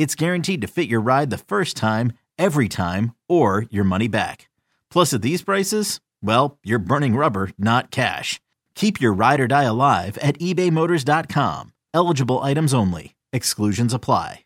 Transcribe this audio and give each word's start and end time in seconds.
it's 0.00 0.14
guaranteed 0.14 0.62
to 0.62 0.66
fit 0.66 0.88
your 0.88 1.02
ride 1.02 1.28
the 1.28 1.36
first 1.36 1.76
time, 1.76 2.14
every 2.38 2.70
time, 2.70 3.14
or 3.28 3.66
your 3.68 3.84
money 3.84 4.08
back. 4.08 4.48
Plus, 4.90 5.12
at 5.12 5.20
these 5.20 5.42
prices, 5.42 6.00
well, 6.22 6.58
you're 6.64 6.78
burning 6.78 7.16
rubber, 7.16 7.50
not 7.58 7.90
cash. 7.90 8.40
Keep 8.74 8.98
your 8.98 9.12
ride 9.12 9.40
or 9.40 9.46
die 9.46 9.64
alive 9.64 10.16
at 10.22 10.38
ebaymotors.com. 10.38 11.74
Eligible 11.92 12.38
items 12.38 12.72
only. 12.72 13.14
Exclusions 13.34 13.92
apply. 13.92 14.44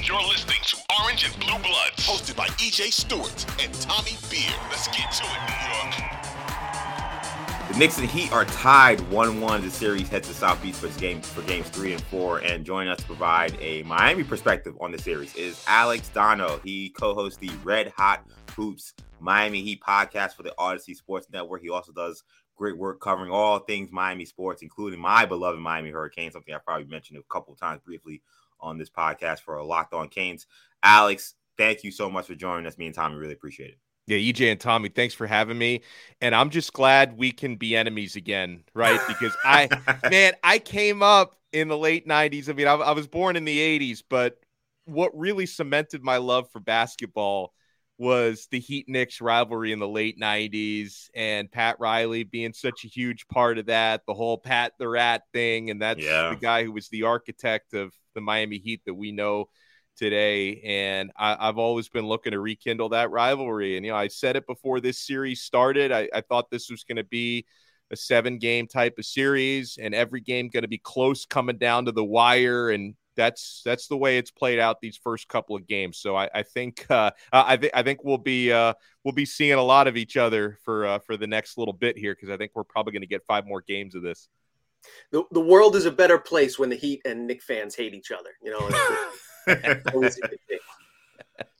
You're 0.00 0.22
listening 0.28 0.60
to 0.66 0.76
Orange 1.02 1.24
and 1.24 1.34
Blue 1.40 1.58
Bloods, 1.58 1.98
hosted 1.98 2.36
by 2.36 2.46
EJ 2.46 2.92
Stewart 2.92 3.46
and 3.60 3.74
Tommy 3.74 4.16
Beer. 4.30 4.54
Let's 4.70 4.86
get 4.88 5.10
to 5.10 5.24
it, 5.24 5.40
New 5.48 6.10
York. 6.12 6.23
The 7.74 7.80
Knicks 7.80 7.98
and 7.98 8.08
Heat 8.08 8.32
are 8.32 8.44
tied 8.44 9.00
1-1. 9.10 9.62
The 9.62 9.68
series 9.68 10.08
heads 10.08 10.28
to 10.28 10.34
South 10.34 10.62
Beach 10.62 10.76
for 10.76 10.86
game 11.00 11.20
for 11.20 11.42
games 11.42 11.68
three 11.70 11.92
and 11.92 12.00
four. 12.02 12.38
And 12.38 12.64
joining 12.64 12.88
us 12.88 13.00
to 13.00 13.04
provide 13.04 13.58
a 13.60 13.82
Miami 13.82 14.22
perspective 14.22 14.76
on 14.80 14.92
the 14.92 14.98
series 14.98 15.34
is 15.34 15.60
Alex 15.66 16.08
Donno. 16.10 16.60
He 16.62 16.90
co-hosts 16.90 17.36
the 17.36 17.50
Red 17.64 17.88
Hot 17.96 18.24
Hoops 18.54 18.94
Miami 19.18 19.60
Heat 19.62 19.82
podcast 19.82 20.34
for 20.34 20.44
the 20.44 20.54
Audacy 20.56 20.94
Sports 20.94 21.26
Network. 21.32 21.62
He 21.62 21.68
also 21.68 21.90
does 21.90 22.22
great 22.54 22.78
work 22.78 23.00
covering 23.00 23.32
all 23.32 23.58
things 23.58 23.90
Miami 23.90 24.24
sports, 24.24 24.62
including 24.62 25.00
my 25.00 25.24
beloved 25.24 25.58
Miami 25.58 25.90
Hurricanes, 25.90 26.34
something 26.34 26.54
I 26.54 26.58
probably 26.58 26.86
mentioned 26.86 27.18
a 27.18 27.22
couple 27.24 27.56
times 27.56 27.80
briefly 27.84 28.22
on 28.60 28.78
this 28.78 28.88
podcast 28.88 29.40
for 29.40 29.60
Locked 29.64 29.94
On 29.94 30.08
Canes. 30.08 30.46
Alex, 30.84 31.34
thank 31.58 31.82
you 31.82 31.90
so 31.90 32.08
much 32.08 32.26
for 32.26 32.36
joining 32.36 32.66
us. 32.66 32.78
Me 32.78 32.86
and 32.86 32.94
Tommy 32.94 33.16
really 33.16 33.32
appreciate 33.32 33.70
it. 33.70 33.78
Yeah, 34.06 34.18
EJ 34.18 34.50
and 34.50 34.60
Tommy, 34.60 34.90
thanks 34.90 35.14
for 35.14 35.26
having 35.26 35.56
me. 35.56 35.82
And 36.20 36.34
I'm 36.34 36.50
just 36.50 36.72
glad 36.72 37.16
we 37.16 37.32
can 37.32 37.56
be 37.56 37.74
enemies 37.74 38.16
again, 38.16 38.62
right? 38.74 39.00
Because 39.08 39.34
I, 39.44 39.68
man, 40.10 40.34
I 40.42 40.58
came 40.58 41.02
up 41.02 41.36
in 41.52 41.68
the 41.68 41.78
late 41.78 42.06
90s. 42.06 42.48
I 42.48 42.52
mean, 42.52 42.66
I, 42.66 42.74
I, 42.74 42.92
was 42.92 43.06
born 43.06 43.36
in 43.36 43.44
the 43.44 43.58
80s, 43.58 44.02
but 44.08 44.36
what 44.84 45.16
really 45.16 45.46
cemented 45.46 46.02
my 46.02 46.18
love 46.18 46.50
for 46.50 46.60
basketball 46.60 47.54
was 47.96 48.48
the 48.50 48.58
Heat 48.58 48.88
Knicks 48.88 49.20
rivalry 49.20 49.72
in 49.72 49.78
the 49.78 49.88
late 49.88 50.18
90s 50.18 51.08
and 51.14 51.50
Pat 51.50 51.76
Riley 51.78 52.24
being 52.24 52.52
such 52.52 52.84
a 52.84 52.88
huge 52.88 53.26
part 53.28 53.56
of 53.56 53.66
that, 53.66 54.02
the 54.06 54.14
whole 54.14 54.36
Pat 54.36 54.72
the 54.78 54.88
Rat 54.88 55.22
thing. 55.32 55.70
And 55.70 55.80
that's 55.80 56.02
yeah. 56.02 56.30
the 56.30 56.36
guy 56.36 56.64
who 56.64 56.72
was 56.72 56.88
the 56.88 57.04
architect 57.04 57.72
of 57.72 57.94
the 58.14 58.20
Miami 58.20 58.58
Heat 58.58 58.82
that 58.86 58.94
we 58.94 59.12
know 59.12 59.48
today. 59.96 60.60
And 60.64 61.12
I, 61.16 61.46
have 61.46 61.58
always 61.58 61.88
been 61.88 62.06
looking 62.06 62.32
to 62.32 62.40
rekindle 62.40 62.90
that 62.90 63.10
rivalry. 63.10 63.76
And, 63.76 63.84
you 63.84 63.92
know, 63.92 63.98
I 63.98 64.08
said 64.08 64.36
it 64.36 64.46
before 64.46 64.80
this 64.80 64.98
series 64.98 65.42
started. 65.42 65.92
I, 65.92 66.08
I 66.14 66.20
thought 66.20 66.50
this 66.50 66.70
was 66.70 66.84
going 66.84 66.96
to 66.96 67.04
be 67.04 67.46
a 67.90 67.96
seven 67.96 68.38
game 68.38 68.66
type 68.66 68.94
of 68.98 69.04
series 69.04 69.78
and 69.80 69.94
every 69.94 70.20
game 70.20 70.48
going 70.48 70.62
to 70.62 70.68
be 70.68 70.78
close 70.78 71.26
coming 71.26 71.58
down 71.58 71.84
to 71.84 71.92
the 71.92 72.04
wire. 72.04 72.70
And 72.70 72.94
that's 73.16 73.62
that's 73.64 73.86
the 73.86 73.96
way 73.96 74.18
it's 74.18 74.30
played 74.30 74.58
out 74.58 74.80
these 74.80 74.96
first 74.96 75.28
couple 75.28 75.56
of 75.56 75.66
games. 75.66 75.98
So 75.98 76.16
I, 76.16 76.28
I 76.34 76.42
think 76.42 76.86
uh, 76.90 77.10
I 77.32 77.56
think 77.56 77.72
I 77.74 77.82
think 77.82 78.04
we'll 78.04 78.18
be 78.18 78.52
uh, 78.52 78.74
we'll 79.04 79.14
be 79.14 79.24
seeing 79.24 79.54
a 79.54 79.62
lot 79.62 79.86
of 79.86 79.96
each 79.96 80.16
other 80.16 80.58
for 80.64 80.86
uh, 80.86 80.98
for 81.00 81.16
the 81.16 81.26
next 81.26 81.58
little 81.58 81.72
bit 81.72 81.96
here 81.96 82.14
because 82.14 82.30
I 82.30 82.36
think 82.36 82.52
we're 82.54 82.64
probably 82.64 82.92
going 82.92 83.02
to 83.02 83.08
get 83.08 83.24
five 83.26 83.46
more 83.46 83.62
games 83.62 83.94
of 83.94 84.02
this. 84.02 84.28
The, 85.12 85.24
the 85.30 85.40
world 85.40 85.76
is 85.76 85.86
a 85.86 85.90
better 85.90 86.18
place 86.18 86.58
when 86.58 86.68
the 86.68 86.76
Heat 86.76 87.00
and 87.06 87.26
Knick 87.26 87.42
fans 87.42 87.74
hate 87.74 87.94
each 87.94 88.10
other. 88.10 88.30
You 88.42 88.50
know, 88.50 88.68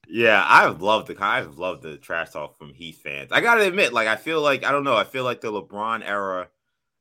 yeah, 0.09 0.45
I've 0.47 0.83
loved 0.83 1.09
the 1.09 1.17
I've 1.23 1.59
loved 1.59 1.83
the 1.83 1.97
trash 1.97 2.31
talk 2.31 2.57
from 2.59 2.73
Heat 2.75 2.97
fans. 2.97 3.33
I 3.33 3.41
gotta 3.41 3.67
admit, 3.67 3.93
like 3.93 4.09
I 4.09 4.17
feel 4.17 4.41
like 4.41 4.65
I 4.65 4.73
don't 4.73 4.85
know, 4.85 4.97
I 4.97 5.05
feel 5.05 5.25
like 5.25 5.41
the 5.41 5.53
LeBron 5.53 6.03
era. 6.05 6.49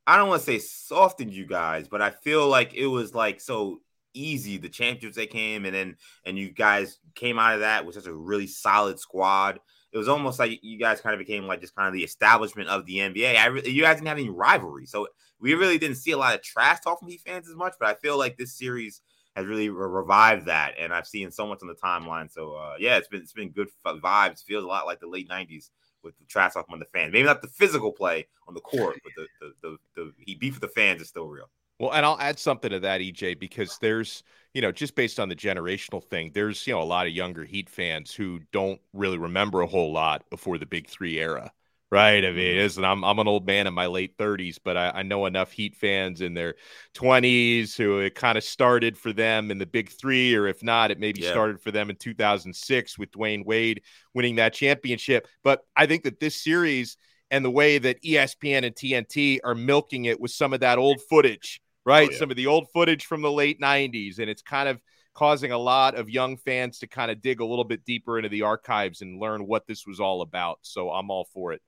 I 0.06 0.18
don't 0.18 0.28
want 0.28 0.42
to 0.42 0.46
say 0.46 0.60
softened 0.60 1.34
you 1.34 1.46
guys, 1.46 1.88
but 1.88 2.02
I 2.02 2.10
feel 2.10 2.48
like 2.48 2.74
it 2.74 2.88
was 2.88 3.16
like 3.16 3.40
so 3.40 3.82
easy 4.14 4.58
the 4.58 4.70
championships 4.70 5.16
that 5.16 5.30
came 5.30 5.66
and 5.66 5.74
then 5.74 5.96
and 6.26 6.38
you 6.38 6.52
guys 6.52 7.00
came 7.16 7.40
out 7.40 7.56
of 7.56 7.62
that 7.62 7.86
with 7.86 7.96
such 7.96 8.06
a 8.06 8.14
really 8.14 8.48
solid 8.48 9.00
squad. 9.00 9.60
It 9.92 9.98
was 9.98 10.10
almost 10.10 10.40
like 10.40 10.60
you 10.64 10.80
guys 10.80 11.02
kind 11.02 11.14
of 11.14 11.20
became 11.20 11.46
like 11.46 11.62
just 11.62 11.76
kind 11.76 11.88
of 11.88 11.94
the 11.94 12.04
establishment 12.04 12.68
of 12.70 12.86
the 12.86 12.98
NBA. 12.98 13.38
I 13.38 13.46
really, 13.46 13.72
you 13.72 13.84
guys 13.84 13.98
didn't 13.98 14.08
have 14.08 14.18
any 14.18 14.30
rivalry, 14.30 14.88
so 14.88 15.08
we 15.40 15.54
really 15.54 15.78
didn't 15.78 15.98
see 15.98 16.12
a 16.12 16.18
lot 16.18 16.34
of 16.34 16.42
trash 16.42 16.80
talk 16.80 17.00
from 17.00 17.10
Heat 17.10 17.22
fans 17.22 17.48
as 17.48 17.56
much. 17.56 17.74
But 17.80 17.90
I 17.90 17.94
feel 17.96 18.18
like 18.18 18.38
this 18.38 18.58
series 18.58 19.02
has 19.36 19.46
really 19.46 19.70
re- 19.70 19.88
revived 19.88 20.46
that, 20.48 20.76
and 20.80 20.94
I've 20.94 21.08
seen 21.08 21.32
so 21.32 21.48
much 21.48 21.60
on 21.62 21.68
the 21.68 21.76
timeline. 21.76 22.32
So 22.32 22.54
uh, 22.54 22.76
yeah, 22.80 22.98
it's 22.98 23.08
been 23.08 23.22
it's 23.22 23.34
been 23.34 23.50
good 23.50 23.70
vibes. 23.86 24.44
Feels 24.44 24.64
a 24.64 24.68
lot 24.68 24.86
like 24.86 25.00
the 25.00 25.08
late 25.08 25.30
'90s 25.30 25.70
with 26.04 26.18
the 26.18 26.26
trash 26.26 26.54
talk 26.54 26.66
on 26.70 26.80
the 26.80 26.86
fans. 26.86 27.14
Maybe 27.14 27.26
not 27.26 27.42
the 27.42 27.48
physical 27.48 27.92
play 27.92 28.28
on 28.48 28.54
the 28.54 28.62
court, 28.62 29.00
but 29.04 29.14
the 29.16 29.28
the 29.40 29.54
the, 29.62 29.78
the 29.96 30.14
he 30.20 30.36
beef 30.36 30.54
with 30.54 30.62
the 30.62 30.68
fans 30.68 31.02
is 31.02 31.10
still 31.10 31.28
real. 31.28 31.50
Well, 31.80 31.92
and 31.92 32.06
I'll 32.06 32.20
add 32.20 32.40
something 32.40 32.70
to 32.70 32.80
that, 32.82 33.02
EJ, 33.02 33.40
because 33.40 33.78
there's, 33.80 34.24
you 34.54 34.62
know, 34.62 34.72
just 34.72 34.96
based 34.96 35.20
on 35.20 35.28
the 35.28 35.36
generational 35.36 36.04
thing, 36.04 36.32
there's, 36.34 36.66
you 36.68 36.74
know, 36.74 36.82
a 36.82 36.84
lot 36.84 37.08
of 37.08 37.14
younger 37.14 37.44
Heat 37.44 37.68
fans 37.70 38.14
who 38.14 38.40
don't 38.52 38.80
really 38.94 39.18
remember 39.18 39.62
a 39.62 39.68
whole 39.68 39.92
lot 39.92 40.24
before 40.30 40.58
the 40.58 40.68
Big 40.68 40.88
Three 40.88 41.20
era 41.20 41.52
right? 41.94 42.26
I 42.26 42.32
mean, 42.32 42.56
mm-hmm. 42.56 42.58
listen, 42.58 42.84
I'm 42.84 43.04
I'm 43.06 43.20
an 43.20 43.28
old 43.28 43.46
man 43.46 43.68
in 43.68 43.74
my 43.76 43.86
late 43.86 44.18
30s, 44.18 44.58
but 44.64 44.76
I, 44.76 44.90
I 44.90 45.04
know 45.04 45.28
enough 45.28 45.52
Heat 45.52 45.76
fans 45.76 46.22
in 46.22 46.34
their 46.34 46.56
20s 46.96 47.78
who 47.78 48.00
it 48.00 48.16
kind 48.16 48.36
of 48.36 48.44
started 48.44 48.98
for 48.98 49.14
them 49.14 49.52
in 49.52 49.60
the 49.60 49.68
Big 49.68 49.92
Three, 49.92 50.34
or 50.34 50.48
if 50.48 50.64
not, 50.64 50.90
it 50.90 51.00
maybe 51.00 51.22
yeah. 51.22 51.30
started 51.30 51.62
for 51.62 51.70
them 51.70 51.92
in 51.92 51.96
2006 51.96 52.98
with 52.98 53.12
Dwyane 53.12 53.46
Wade 53.46 53.84
winning 54.16 54.38
that 54.38 54.56
championship. 54.56 55.28
But 55.44 55.62
I 55.76 55.86
think 55.86 56.04
that 56.06 56.20
this 56.20 56.44
series 56.44 56.98
and 57.30 57.46
the 57.46 57.52
way 57.52 57.78
that 57.78 58.02
ESPN 58.02 58.66
and 58.66 58.76
TNT 58.76 59.40
are 59.44 59.54
milking 59.54 60.06
it 60.06 60.20
with 60.20 60.32
some 60.32 60.52
of 60.52 60.62
that 60.62 60.80
old 60.80 61.00
footage, 61.00 61.62
right? 61.86 62.10
Oh, 62.10 62.12
yeah. 62.12 62.18
Some 62.18 62.32
of 62.32 62.38
the 62.38 62.48
old 62.48 62.70
footage 62.74 63.06
from 63.06 63.22
the 63.22 63.32
late 63.32 63.62
90s, 63.62 64.18
and 64.18 64.32
it's 64.32 64.42
kind 64.42 64.68
of 64.68 64.82
causing 65.14 65.52
a 65.52 65.58
lot 65.60 65.94
of 65.94 66.10
young 66.10 66.38
fans 66.38 66.80
to 66.80 66.88
kind 66.88 67.12
of 67.12 67.22
dig 67.22 67.40
a 67.40 67.46
little 67.46 67.64
bit 67.64 67.86
deeper 67.86 68.18
into 68.18 68.30
the 68.30 68.42
archives 68.42 69.02
and 69.02 69.22
learn 69.22 69.46
what 69.46 69.68
this 69.68 69.86
was 69.86 70.00
all 70.00 70.24
about. 70.24 70.58
So 70.64 70.90
I'm 70.90 71.12
all 71.12 71.28
for 71.32 71.54
it. 71.54 71.62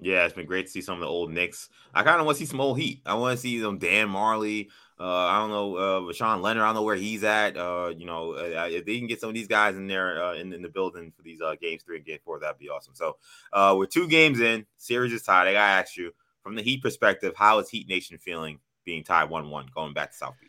Yeah, 0.00 0.24
it's 0.24 0.34
been 0.34 0.46
great 0.46 0.66
to 0.66 0.72
see 0.72 0.80
some 0.80 0.94
of 0.94 1.00
the 1.00 1.06
old 1.06 1.32
Knicks. 1.32 1.70
I 1.92 2.04
kind 2.04 2.20
of 2.20 2.26
want 2.26 2.38
to 2.38 2.44
see 2.44 2.48
some 2.48 2.60
old 2.60 2.78
Heat. 2.78 3.02
I 3.04 3.14
want 3.14 3.36
to 3.36 3.40
see 3.40 3.58
them 3.58 3.78
Dan 3.78 4.08
Majerle. 4.08 4.68
Uh, 5.00 5.04
I 5.04 5.38
don't 5.38 5.50
know 5.50 5.76
uh, 5.76 6.36
Leonard. 6.38 6.62
I 6.62 6.66
don't 6.66 6.74
know 6.74 6.82
where 6.82 6.96
he's 6.96 7.24
at. 7.24 7.56
Uh, 7.56 7.92
you 7.96 8.06
know, 8.06 8.32
uh, 8.32 8.68
if 8.70 8.84
they 8.84 8.98
can 8.98 9.06
get 9.06 9.20
some 9.20 9.28
of 9.28 9.34
these 9.34 9.48
guys 9.48 9.76
in 9.76 9.86
there 9.86 10.22
uh, 10.22 10.34
in, 10.34 10.52
in 10.52 10.62
the 10.62 10.68
building 10.68 11.12
for 11.16 11.22
these 11.22 11.40
uh, 11.40 11.54
games 11.60 11.82
three 11.82 11.96
and 11.96 12.06
game 12.06 12.18
four, 12.24 12.38
that'd 12.38 12.58
be 12.58 12.68
awesome. 12.68 12.94
So, 12.94 13.16
uh, 13.52 13.74
we're 13.76 13.86
two 13.86 14.08
games 14.08 14.40
in, 14.40 14.66
series 14.76 15.12
is 15.12 15.22
tied. 15.22 15.48
I 15.48 15.52
gotta 15.52 15.82
ask 15.82 15.96
you 15.96 16.12
from 16.42 16.56
the 16.56 16.62
Heat 16.62 16.82
perspective, 16.82 17.34
how 17.36 17.58
is 17.58 17.68
Heat 17.68 17.88
Nation 17.88 18.18
feeling 18.18 18.58
being 18.84 19.04
tied 19.04 19.30
one 19.30 19.50
one 19.50 19.68
going 19.74 19.94
back 19.94 20.10
to 20.12 20.16
South 20.16 20.34
Beach? 20.40 20.47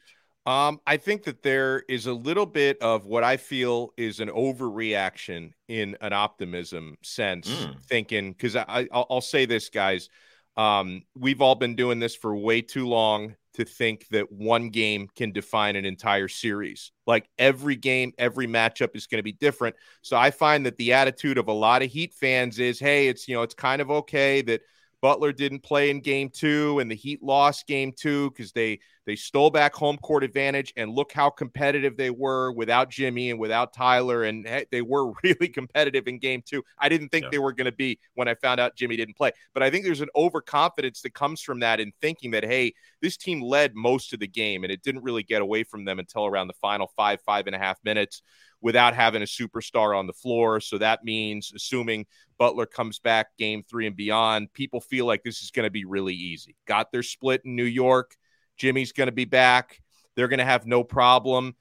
Um, 0.49 0.81
I 0.87 0.97
think 0.97 1.25
that 1.25 1.43
there 1.43 1.83
is 1.87 2.07
a 2.07 2.13
little 2.13 2.47
bit 2.47 2.81
of 2.81 3.05
what 3.05 3.23
I 3.23 3.37
feel 3.37 3.93
is 3.97 4.19
an 4.19 4.29
overreaction 4.29 5.51
in 5.67 5.95
an 6.01 6.11
optimism 6.11 6.97
sense, 7.03 7.47
mm. 7.47 7.79
thinking 7.83 8.31
because 8.31 8.55
I, 8.55 8.87
I 8.91 9.05
will 9.07 9.21
say 9.21 9.45
this, 9.45 9.69
guys. 9.69 10.09
Um, 10.57 11.03
we've 11.15 11.43
all 11.43 11.53
been 11.53 11.75
doing 11.75 11.99
this 11.99 12.15
for 12.15 12.35
way 12.35 12.63
too 12.63 12.87
long 12.87 13.35
to 13.53 13.63
think 13.63 14.07
that 14.09 14.31
one 14.31 14.69
game 14.69 15.07
can 15.15 15.31
define 15.31 15.75
an 15.75 15.85
entire 15.85 16.27
series. 16.27 16.93
Like 17.05 17.29
every 17.37 17.75
game, 17.75 18.13
every 18.17 18.47
matchup 18.47 18.95
is 18.95 19.05
going 19.05 19.19
to 19.19 19.23
be 19.23 19.33
different. 19.33 19.75
So 20.01 20.17
I 20.17 20.31
find 20.31 20.65
that 20.65 20.77
the 20.77 20.93
attitude 20.93 21.37
of 21.37 21.47
a 21.47 21.53
lot 21.53 21.83
of 21.83 21.91
Heat 21.91 22.15
fans 22.15 22.57
is, 22.57 22.79
hey, 22.79 23.07
it's 23.07 23.27
you 23.27 23.35
know, 23.35 23.43
it's 23.43 23.53
kind 23.53 23.83
of 23.83 23.91
okay 23.91 24.41
that 24.41 24.61
Butler 25.01 25.31
didn't 25.31 25.63
play 25.63 25.89
in 25.89 26.01
game 26.01 26.29
two 26.29 26.79
and 26.79 26.89
the 26.89 26.95
Heat 26.95 27.23
lost 27.23 27.67
game 27.67 27.93
two 27.95 28.31
because 28.31 28.51
they 28.51 28.79
they 29.05 29.15
stole 29.15 29.49
back 29.49 29.73
home 29.73 29.97
court 29.97 30.23
advantage 30.23 30.71
and 30.77 30.91
look 30.91 31.11
how 31.11 31.29
competitive 31.29 31.97
they 31.97 32.09
were 32.09 32.51
without 32.51 32.89
Jimmy 32.89 33.31
and 33.31 33.39
without 33.39 33.73
Tyler 33.73 34.23
and 34.23 34.47
they 34.71 34.81
were 34.81 35.11
really 35.23 35.47
competitive 35.47 36.07
in 36.07 36.19
game 36.19 36.43
two. 36.45 36.63
I 36.77 36.89
didn't 36.89 37.09
think 37.09 37.23
yeah. 37.23 37.29
they 37.31 37.39
were 37.39 37.53
going 37.53 37.65
to 37.65 37.71
be 37.71 37.99
when 38.13 38.27
I 38.27 38.35
found 38.35 38.59
out 38.59 38.75
Jimmy 38.75 38.97
didn't 38.97 39.17
play, 39.17 39.31
but 39.53 39.63
I 39.63 39.69
think 39.69 39.85
there's 39.85 40.01
an 40.01 40.09
overconfidence 40.15 41.01
that 41.01 41.13
comes 41.13 41.41
from 41.41 41.61
that 41.61 41.79
in 41.79 41.91
thinking 42.01 42.31
that 42.31 42.43
hey, 42.43 42.73
this 43.01 43.17
team 43.17 43.41
led 43.41 43.75
most 43.75 44.13
of 44.13 44.19
the 44.19 44.27
game 44.27 44.63
and 44.63 44.71
it 44.71 44.83
didn't 44.83 45.03
really 45.03 45.23
get 45.23 45.41
away 45.41 45.63
from 45.63 45.85
them 45.85 45.99
until 45.99 46.25
around 46.25 46.47
the 46.47 46.53
final 46.61 46.91
five 46.95 47.21
five 47.21 47.47
and 47.47 47.55
a 47.55 47.59
half 47.59 47.77
minutes 47.83 48.21
without 48.61 48.93
having 48.93 49.21
a 49.21 49.25
superstar 49.25 49.97
on 49.97 50.07
the 50.07 50.13
floor. 50.13 50.59
So 50.59 50.77
that 50.77 51.03
means, 51.03 51.51
assuming 51.55 52.05
Butler 52.37 52.65
comes 52.65 52.99
back 52.99 53.27
game 53.37 53.63
three 53.63 53.87
and 53.87 53.95
beyond, 53.95 54.53
people 54.53 54.81
feel 54.81 55.05
like 55.05 55.23
this 55.23 55.41
is 55.41 55.51
going 55.51 55.65
to 55.65 55.71
be 55.71 55.85
really 55.85 56.13
easy. 56.13 56.55
Got 56.65 56.91
their 56.91 57.03
split 57.03 57.41
in 57.45 57.55
New 57.55 57.63
York. 57.63 58.15
Jimmy's 58.57 58.91
going 58.91 59.07
to 59.07 59.13
be 59.13 59.25
back. 59.25 59.81
They're 60.15 60.27
going 60.27 60.39
to 60.39 60.45
have 60.45 60.65
no 60.65 60.83
problem. 60.83 61.55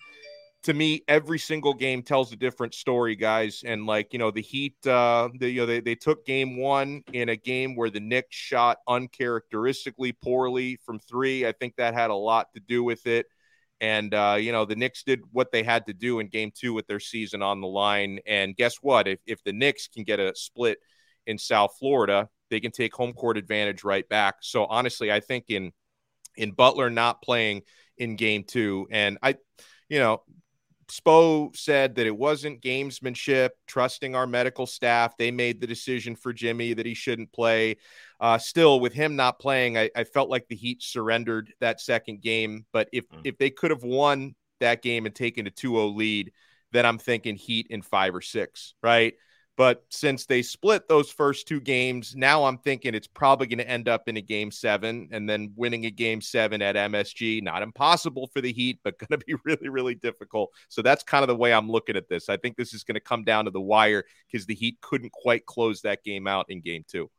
To 0.64 0.74
me, 0.74 1.02
every 1.06 1.38
single 1.38 1.72
game 1.72 2.02
tells 2.02 2.32
a 2.32 2.36
different 2.36 2.74
story, 2.74 3.14
guys. 3.14 3.62
And 3.64 3.86
like 3.86 4.12
you 4.12 4.18
know, 4.18 4.32
the 4.32 4.42
Heat, 4.42 4.74
uh, 4.84 5.28
the, 5.38 5.48
you 5.48 5.60
know, 5.60 5.66
they, 5.66 5.80
they 5.80 5.94
took 5.94 6.26
game 6.26 6.56
one 6.56 7.04
in 7.12 7.28
a 7.28 7.36
game 7.36 7.76
where 7.76 7.90
the 7.90 8.00
Knicks 8.00 8.34
shot 8.34 8.78
uncharacteristically 8.88 10.12
poorly 10.12 10.76
from 10.84 10.98
three. 10.98 11.46
I 11.46 11.52
think 11.52 11.76
that 11.76 11.94
had 11.94 12.10
a 12.10 12.14
lot 12.14 12.48
to 12.54 12.60
do 12.60 12.82
with 12.82 13.06
it. 13.06 13.26
And, 13.80 14.12
uh, 14.12 14.36
you 14.40 14.52
know, 14.52 14.64
the 14.64 14.76
Knicks 14.76 15.04
did 15.04 15.20
what 15.30 15.52
they 15.52 15.62
had 15.62 15.86
to 15.86 15.92
do 15.92 16.18
in 16.18 16.28
game 16.28 16.50
two 16.52 16.74
with 16.74 16.86
their 16.86 17.00
season 17.00 17.42
on 17.42 17.60
the 17.60 17.68
line. 17.68 18.18
And 18.26 18.56
guess 18.56 18.76
what? 18.82 19.06
If, 19.06 19.20
if 19.26 19.42
the 19.44 19.52
Knicks 19.52 19.88
can 19.88 20.04
get 20.04 20.18
a 20.18 20.34
split 20.34 20.78
in 21.26 21.38
South 21.38 21.76
Florida, 21.78 22.28
they 22.50 22.60
can 22.60 22.72
take 22.72 22.94
home 22.94 23.12
court 23.12 23.36
advantage 23.36 23.84
right 23.84 24.08
back. 24.08 24.36
So 24.40 24.64
honestly, 24.64 25.12
I 25.12 25.20
think 25.20 25.44
in 25.48 25.72
in 26.36 26.52
Butler 26.52 26.88
not 26.88 27.20
playing 27.20 27.62
in 27.96 28.16
game 28.16 28.44
two, 28.44 28.86
and 28.90 29.18
I, 29.22 29.36
you 29.88 29.98
know, 29.98 30.22
Spo 30.90 31.54
said 31.54 31.94
that 31.96 32.06
it 32.06 32.16
wasn't 32.16 32.62
gamesmanship, 32.62 33.50
trusting 33.66 34.14
our 34.14 34.26
medical 34.26 34.66
staff. 34.66 35.16
They 35.16 35.30
made 35.30 35.60
the 35.60 35.66
decision 35.66 36.16
for 36.16 36.32
Jimmy 36.32 36.72
that 36.72 36.86
he 36.86 36.94
shouldn't 36.94 37.32
play. 37.32 37.76
Uh, 38.20 38.38
still, 38.38 38.80
with 38.80 38.94
him 38.94 39.14
not 39.14 39.38
playing, 39.38 39.76
I, 39.76 39.90
I, 39.94 40.04
felt 40.04 40.30
like 40.30 40.48
the 40.48 40.56
Heat 40.56 40.82
surrendered 40.82 41.52
that 41.60 41.80
second 41.80 42.22
game. 42.22 42.64
But 42.72 42.88
if 42.92 43.08
mm. 43.10 43.20
if 43.24 43.36
they 43.36 43.50
could 43.50 43.70
have 43.70 43.82
won 43.82 44.34
that 44.60 44.82
game 44.82 45.06
and 45.06 45.14
taken 45.14 45.46
a 45.46 45.50
2-0 45.50 45.94
lead, 45.94 46.32
then 46.72 46.86
I'm 46.86 46.98
thinking 46.98 47.36
Heat 47.36 47.66
in 47.68 47.82
five 47.82 48.14
or 48.14 48.22
six, 48.22 48.74
right? 48.82 49.14
But 49.58 49.84
since 49.88 50.24
they 50.24 50.42
split 50.42 50.86
those 50.86 51.10
first 51.10 51.48
two 51.48 51.60
games, 51.60 52.14
now 52.14 52.44
I'm 52.44 52.58
thinking 52.58 52.94
it's 52.94 53.08
probably 53.08 53.48
going 53.48 53.58
to 53.58 53.68
end 53.68 53.88
up 53.88 54.08
in 54.08 54.16
a 54.16 54.20
game 54.20 54.52
seven 54.52 55.08
and 55.10 55.28
then 55.28 55.52
winning 55.56 55.84
a 55.84 55.90
game 55.90 56.20
seven 56.20 56.62
at 56.62 56.76
MSG. 56.76 57.42
Not 57.42 57.62
impossible 57.62 58.28
for 58.28 58.40
the 58.40 58.52
Heat, 58.52 58.78
but 58.84 58.96
going 59.00 59.18
to 59.18 59.26
be 59.26 59.34
really, 59.44 59.68
really 59.68 59.96
difficult. 59.96 60.50
So 60.68 60.80
that's 60.80 61.02
kind 61.02 61.24
of 61.24 61.28
the 61.28 61.34
way 61.34 61.52
I'm 61.52 61.68
looking 61.68 61.96
at 61.96 62.08
this. 62.08 62.28
I 62.28 62.36
think 62.36 62.56
this 62.56 62.72
is 62.72 62.84
going 62.84 62.94
to 62.94 63.00
come 63.00 63.24
down 63.24 63.46
to 63.46 63.50
the 63.50 63.60
wire 63.60 64.04
because 64.30 64.46
the 64.46 64.54
Heat 64.54 64.78
couldn't 64.80 65.10
quite 65.10 65.44
close 65.44 65.80
that 65.80 66.04
game 66.04 66.28
out 66.28 66.46
in 66.48 66.60
game 66.60 66.84
two. 66.86 67.10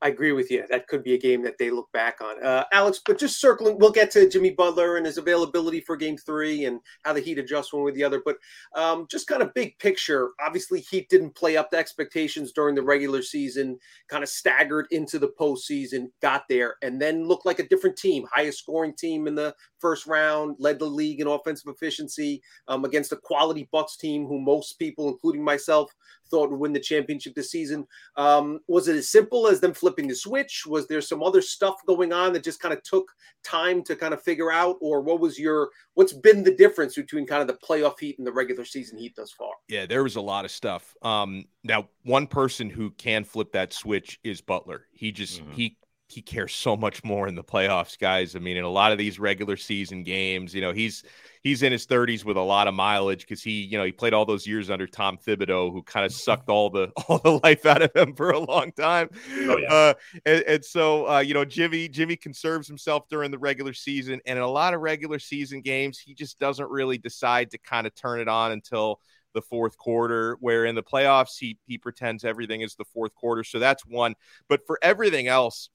I 0.00 0.08
agree 0.08 0.32
with 0.32 0.50
you. 0.50 0.64
That 0.68 0.88
could 0.88 1.04
be 1.04 1.14
a 1.14 1.18
game 1.18 1.42
that 1.42 1.58
they 1.58 1.70
look 1.70 1.90
back 1.92 2.20
on. 2.20 2.42
Uh, 2.44 2.64
Alex, 2.72 3.00
but 3.04 3.18
just 3.18 3.40
circling, 3.40 3.78
we'll 3.78 3.92
get 3.92 4.10
to 4.12 4.28
Jimmy 4.28 4.50
Butler 4.50 4.96
and 4.96 5.06
his 5.06 5.16
availability 5.16 5.80
for 5.80 5.96
game 5.96 6.16
three 6.16 6.64
and 6.64 6.80
how 7.04 7.12
the 7.12 7.20
Heat 7.20 7.38
adjust 7.38 7.72
one 7.72 7.84
with 7.84 7.94
the 7.94 8.02
other. 8.02 8.20
But 8.24 8.38
um, 8.74 9.06
just 9.08 9.28
kind 9.28 9.42
of 9.42 9.54
big 9.54 9.78
picture, 9.78 10.30
obviously, 10.44 10.80
Heat 10.80 11.08
didn't 11.08 11.36
play 11.36 11.56
up 11.56 11.70
to 11.70 11.76
expectations 11.76 12.52
during 12.52 12.74
the 12.74 12.82
regular 12.82 13.22
season, 13.22 13.78
kind 14.08 14.24
of 14.24 14.28
staggered 14.28 14.86
into 14.90 15.18
the 15.18 15.32
postseason, 15.38 16.08
got 16.20 16.48
there, 16.48 16.76
and 16.82 17.00
then 17.00 17.28
looked 17.28 17.46
like 17.46 17.60
a 17.60 17.68
different 17.68 17.96
team, 17.96 18.26
highest 18.32 18.58
scoring 18.58 18.94
team 18.94 19.28
in 19.28 19.36
the 19.36 19.54
first 19.78 20.06
round, 20.06 20.56
led 20.58 20.78
the 20.78 20.84
league 20.84 21.20
in 21.20 21.26
offensive 21.26 21.68
efficiency 21.68 22.42
um, 22.68 22.84
against 22.84 23.12
a 23.12 23.16
quality 23.16 23.68
Bucks 23.70 23.96
team 23.96 24.26
who 24.26 24.40
most 24.40 24.78
people, 24.78 25.08
including 25.08 25.44
myself, 25.44 25.92
thought 26.32 26.50
would 26.50 26.58
win 26.58 26.72
the 26.72 26.80
championship 26.80 27.34
this 27.34 27.50
season. 27.50 27.86
Um, 28.16 28.60
was 28.66 28.88
it 28.88 28.96
as 28.96 29.10
simple 29.10 29.46
as 29.46 29.60
them 29.60 29.74
flipping 29.74 30.08
the 30.08 30.14
switch? 30.14 30.64
Was 30.66 30.88
there 30.88 31.00
some 31.00 31.22
other 31.22 31.42
stuff 31.42 31.76
going 31.86 32.12
on 32.12 32.32
that 32.32 32.42
just 32.42 32.60
kind 32.60 32.74
of 32.74 32.82
took 32.82 33.12
time 33.44 33.82
to 33.84 33.94
kind 33.94 34.14
of 34.14 34.22
figure 34.22 34.50
out, 34.50 34.76
or 34.80 35.00
what 35.02 35.20
was 35.20 35.38
your 35.38 35.70
what's 35.94 36.12
been 36.12 36.42
the 36.42 36.54
difference 36.54 36.94
between 36.94 37.26
kind 37.26 37.42
of 37.42 37.46
the 37.46 37.66
playoff 37.66 38.00
heat 38.00 38.16
and 38.18 38.26
the 38.26 38.32
regular 38.32 38.64
season 38.64 38.98
heat 38.98 39.14
thus 39.14 39.30
far? 39.30 39.52
Yeah, 39.68 39.86
there 39.86 40.02
was 40.02 40.16
a 40.16 40.20
lot 40.20 40.44
of 40.44 40.50
stuff. 40.50 40.96
Um, 41.02 41.44
now, 41.62 41.88
one 42.04 42.26
person 42.26 42.70
who 42.70 42.90
can 42.92 43.24
flip 43.24 43.52
that 43.52 43.72
switch 43.72 44.18
is 44.24 44.40
Butler. 44.40 44.86
He 44.92 45.12
just 45.12 45.40
mm-hmm. 45.40 45.52
he 45.52 45.76
he 46.12 46.22
cares 46.22 46.54
so 46.54 46.76
much 46.76 47.02
more 47.02 47.26
in 47.26 47.34
the 47.34 47.42
playoffs, 47.42 47.98
guys. 47.98 48.36
I 48.36 48.38
mean, 48.38 48.56
in 48.56 48.64
a 48.64 48.70
lot 48.70 48.92
of 48.92 48.98
these 48.98 49.18
regular 49.18 49.56
season 49.56 50.02
games, 50.02 50.54
you 50.54 50.60
know, 50.60 50.72
he's 50.72 51.02
he's 51.42 51.62
in 51.62 51.72
his 51.72 51.86
30s 51.86 52.24
with 52.24 52.36
a 52.36 52.42
lot 52.42 52.68
of 52.68 52.74
mileage 52.74 53.22
because 53.22 53.42
he, 53.42 53.62
you 53.62 53.78
know, 53.78 53.84
he 53.84 53.92
played 53.92 54.12
all 54.12 54.24
those 54.24 54.46
years 54.46 54.70
under 54.70 54.86
Tom 54.86 55.18
Thibodeau, 55.18 55.72
who 55.72 55.82
kind 55.82 56.04
of 56.04 56.12
sucked 56.12 56.48
all 56.48 56.70
the 56.70 56.92
all 57.08 57.18
the 57.18 57.40
life 57.42 57.64
out 57.66 57.82
of 57.82 57.94
him 57.96 58.14
for 58.14 58.30
a 58.30 58.38
long 58.38 58.72
time. 58.72 59.08
Oh, 59.32 59.56
yeah. 59.56 59.72
Uh, 59.72 59.94
and, 60.26 60.42
and, 60.42 60.64
so, 60.64 61.08
uh, 61.08 61.20
you 61.20 61.34
know, 61.34 61.44
Jimmy 61.44 61.88
Jimmy 61.88 62.16
conserves 62.16 62.68
himself 62.68 63.08
during 63.08 63.30
the 63.30 63.38
regular 63.38 63.72
season, 63.72 64.20
and 64.26 64.38
in 64.38 64.42
a 64.42 64.50
lot 64.50 64.74
of 64.74 64.80
regular 64.80 65.18
season 65.18 65.62
games, 65.62 65.98
he 65.98 66.14
just 66.14 66.38
doesn't 66.38 66.70
really 66.70 66.98
decide 66.98 67.50
to 67.52 67.58
kind 67.58 67.86
of 67.86 67.94
turn 67.94 68.20
it 68.20 68.28
on 68.28 68.52
until 68.52 69.00
the 69.34 69.42
fourth 69.42 69.78
quarter. 69.78 70.36
Where 70.40 70.66
in 70.66 70.74
the 70.74 70.82
playoffs, 70.82 71.38
he 71.38 71.58
he 71.66 71.78
pretends 71.78 72.24
everything 72.24 72.60
is 72.60 72.74
the 72.74 72.84
fourth 72.84 73.14
quarter. 73.14 73.44
So 73.44 73.58
that's 73.58 73.86
one. 73.86 74.14
But 74.48 74.66
for 74.66 74.78
everything 74.82 75.28
else 75.28 75.70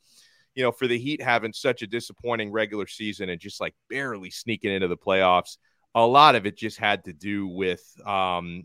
you 0.58 0.64
know, 0.64 0.72
for 0.72 0.88
the 0.88 0.98
Heat 0.98 1.22
having 1.22 1.54
such 1.54 1.84
a 1.84 1.88
disappointing 1.88 2.52
regular 2.52 2.88
season 2.88 3.30
and 3.30 3.40
just 3.40 3.62
like 3.62 3.76
barely 3.92 4.32
sneaking 4.32 4.72
into 4.72 4.88
the 4.88 4.98
playoffs, 4.98 5.58
a 5.94 6.04
lot 6.04 6.34
of 6.34 6.48
it 6.48 6.58
just 6.58 6.80
had 6.80 7.04
to 7.06 7.14
do 7.14 7.48
with 7.48 7.84
um, 8.04 8.64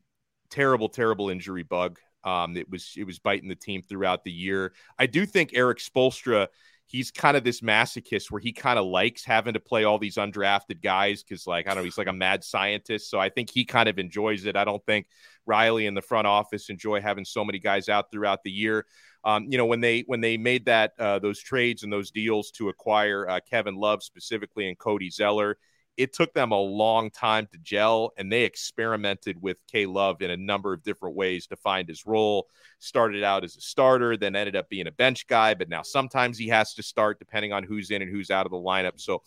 terrible, 0.48 0.88
terrible 0.88 1.28
injury 1.28 1.64
bug. 1.64 1.98
Um, 2.24 2.56
it 2.56 2.70
was 2.70 2.94
it 2.96 3.04
was 3.04 3.18
biting 3.18 3.50
the 3.50 3.54
team 3.54 3.82
throughout 3.82 4.24
the 4.24 4.32
year. 4.32 4.72
I 4.98 5.04
do 5.04 5.26
think 5.26 5.50
Erik 5.52 5.80
Spoelstra 5.80 6.48
he's 6.92 7.10
kind 7.10 7.38
of 7.38 7.42
this 7.42 7.62
masochist 7.62 8.30
where 8.30 8.40
he 8.40 8.52
kind 8.52 8.78
of 8.78 8.84
likes 8.84 9.24
having 9.24 9.54
to 9.54 9.60
play 9.60 9.84
all 9.84 9.98
these 9.98 10.16
undrafted 10.16 10.82
guys 10.82 11.22
because, 11.22 11.46
like, 11.46 11.66
I 11.66 11.70
don't 11.70 11.78
know, 11.78 11.84
he's 11.84 11.96
like 11.96 12.06
a 12.06 12.12
mad 12.12 12.44
scientist. 12.44 13.10
So 13.10 13.18
I 13.18 13.30
think 13.30 13.50
he 13.50 13.64
kind 13.64 13.88
of 13.88 13.98
enjoys 13.98 14.44
it. 14.44 14.56
I 14.56 14.64
don't 14.64 14.84
think 14.84 15.06
Riley 15.46 15.86
in 15.86 15.94
the 15.94 16.02
front 16.02 16.26
office 16.26 16.68
enjoy 16.68 17.00
having 17.00 17.24
so 17.24 17.46
many 17.46 17.58
guys 17.58 17.88
out 17.88 18.10
throughout 18.10 18.42
the 18.44 18.50
year 18.50 18.84
um, 19.24 19.46
you 19.48 19.58
know, 19.58 19.66
when 19.66 19.80
they 19.80 20.00
when 20.06 20.20
they 20.20 20.36
made 20.36 20.66
that 20.66 20.92
uh, 20.98 21.18
those 21.18 21.40
trades 21.40 21.82
and 21.82 21.92
those 21.92 22.10
deals 22.10 22.50
to 22.52 22.68
acquire 22.68 23.28
uh, 23.28 23.40
Kevin 23.48 23.76
Love 23.76 24.02
specifically 24.02 24.68
and 24.68 24.78
Cody 24.78 25.10
Zeller, 25.10 25.58
it 25.96 26.12
took 26.12 26.32
them 26.32 26.52
a 26.52 26.60
long 26.60 27.10
time 27.10 27.46
to 27.52 27.58
gel, 27.58 28.12
and 28.16 28.32
they 28.32 28.42
experimented 28.42 29.40
with 29.40 29.58
K 29.70 29.86
Love 29.86 30.22
in 30.22 30.30
a 30.30 30.36
number 30.36 30.72
of 30.72 30.82
different 30.82 31.14
ways 31.14 31.46
to 31.48 31.56
find 31.56 31.88
his 31.88 32.06
role. 32.06 32.48
Started 32.78 33.22
out 33.22 33.44
as 33.44 33.56
a 33.56 33.60
starter, 33.60 34.16
then 34.16 34.34
ended 34.34 34.56
up 34.56 34.68
being 34.68 34.86
a 34.88 34.92
bench 34.92 35.26
guy, 35.26 35.54
but 35.54 35.68
now 35.68 35.82
sometimes 35.82 36.36
he 36.36 36.48
has 36.48 36.74
to 36.74 36.82
start 36.82 37.18
depending 37.18 37.52
on 37.52 37.62
who's 37.62 37.90
in 37.90 38.02
and 38.02 38.10
who's 38.10 38.30
out 38.30 38.46
of 38.46 38.50
the 38.50 38.58
lineup. 38.58 39.00
So 39.00 39.22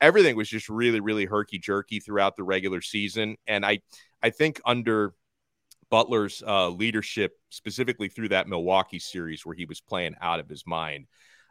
everything 0.00 0.36
was 0.36 0.48
just 0.48 0.68
really, 0.68 1.00
really 1.00 1.26
herky 1.26 1.58
jerky 1.58 2.00
throughout 2.00 2.36
the 2.36 2.44
regular 2.44 2.80
season, 2.80 3.36
and 3.46 3.66
I 3.66 3.80
I 4.22 4.30
think 4.30 4.60
under 4.64 5.14
Butler's 5.90 6.42
uh, 6.46 6.68
leadership, 6.68 7.32
specifically 7.50 8.08
through 8.08 8.30
that 8.30 8.48
Milwaukee 8.48 8.98
series 8.98 9.44
where 9.44 9.54
he 9.54 9.64
was 9.64 9.80
playing 9.80 10.14
out 10.20 10.40
of 10.40 10.48
his 10.48 10.66
mind. 10.66 11.06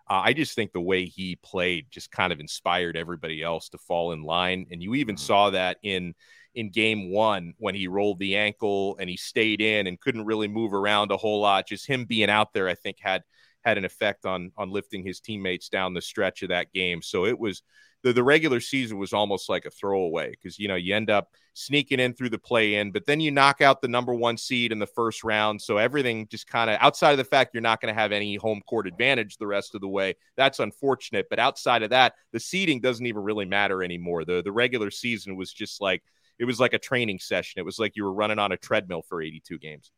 Uh, 0.09 0.21
I 0.25 0.33
just 0.33 0.55
think 0.55 0.73
the 0.73 0.81
way 0.81 1.05
he 1.05 1.37
played 1.37 1.87
just 1.89 2.11
kind 2.11 2.33
of 2.33 2.39
inspired 2.39 2.97
everybody 2.97 3.41
else 3.41 3.69
to 3.69 3.77
fall 3.77 4.11
in 4.11 4.23
line. 4.23 4.67
And 4.71 4.83
you 4.83 4.95
even 4.95 5.15
mm-hmm. 5.15 5.23
saw 5.23 5.49
that 5.51 5.77
in 5.83 6.13
in 6.55 6.69
game 6.69 7.09
one 7.09 7.53
when 7.57 7.73
he 7.73 7.87
rolled 7.87 8.19
the 8.19 8.35
ankle 8.35 8.95
and 8.99 9.09
he 9.09 9.17
stayed 9.17 9.59
in 9.59 9.87
and 9.87 9.99
couldn't 9.99 10.25
really 10.25 10.47
move 10.47 10.73
around 10.73 11.11
a 11.11 11.17
whole 11.17 11.41
lot. 11.41 11.67
Just 11.67 11.87
him 11.87 12.05
being 12.05 12.29
out 12.29 12.53
there, 12.53 12.67
I 12.67 12.75
think, 12.75 12.97
had 12.99 13.23
had 13.63 13.77
an 13.77 13.85
effect 13.85 14.25
on 14.25 14.51
on 14.57 14.71
lifting 14.71 15.03
his 15.03 15.19
teammates 15.19 15.69
down 15.69 15.93
the 15.93 16.01
stretch 16.01 16.43
of 16.43 16.49
that 16.49 16.73
game. 16.73 17.01
So 17.01 17.25
it 17.25 17.39
was 17.39 17.63
the, 18.03 18.13
the 18.13 18.23
regular 18.23 18.59
season 18.59 18.97
was 18.97 19.13
almost 19.13 19.49
like 19.49 19.65
a 19.65 19.71
throwaway 19.71 20.31
because 20.31 20.59
you 20.59 20.67
know 20.67 20.75
you 20.75 20.93
end 20.93 21.09
up 21.09 21.31
sneaking 21.53 21.99
in 21.99 22.13
through 22.13 22.29
the 22.29 22.37
play 22.37 22.75
in, 22.75 22.91
but 22.91 23.05
then 23.05 23.19
you 23.19 23.31
knock 23.31 23.61
out 23.61 23.81
the 23.81 23.87
number 23.87 24.13
one 24.13 24.37
seed 24.37 24.71
in 24.71 24.79
the 24.79 24.87
first 24.87 25.23
round. 25.23 25.61
So 25.61 25.77
everything 25.77 26.27
just 26.27 26.47
kind 26.47 26.69
of 26.69 26.77
outside 26.81 27.11
of 27.11 27.17
the 27.17 27.23
fact 27.23 27.53
you're 27.53 27.61
not 27.61 27.79
going 27.79 27.93
to 27.93 27.99
have 27.99 28.11
any 28.11 28.35
home 28.35 28.61
court 28.67 28.87
advantage 28.87 29.37
the 29.37 29.47
rest 29.47 29.73
of 29.73 29.81
the 29.81 29.87
way. 29.87 30.15
That's 30.35 30.59
unfortunate. 30.59 31.27
But 31.29 31.39
outside 31.39 31.83
of 31.83 31.91
that, 31.91 32.15
the 32.31 32.39
seeding 32.39 32.81
doesn't 32.81 33.05
even 33.05 33.23
really 33.23 33.45
matter 33.45 33.83
anymore. 33.83 34.25
The 34.25 34.41
the 34.43 34.51
regular 34.51 34.91
season 34.91 35.35
was 35.35 35.51
just 35.51 35.81
like 35.81 36.03
it 36.39 36.45
was 36.45 36.59
like 36.59 36.73
a 36.73 36.79
training 36.79 37.19
session. 37.19 37.59
It 37.59 37.65
was 37.65 37.79
like 37.79 37.95
you 37.95 38.03
were 38.03 38.13
running 38.13 38.39
on 38.39 38.51
a 38.51 38.57
treadmill 38.57 39.03
for 39.07 39.21
82 39.21 39.59
games. 39.59 39.91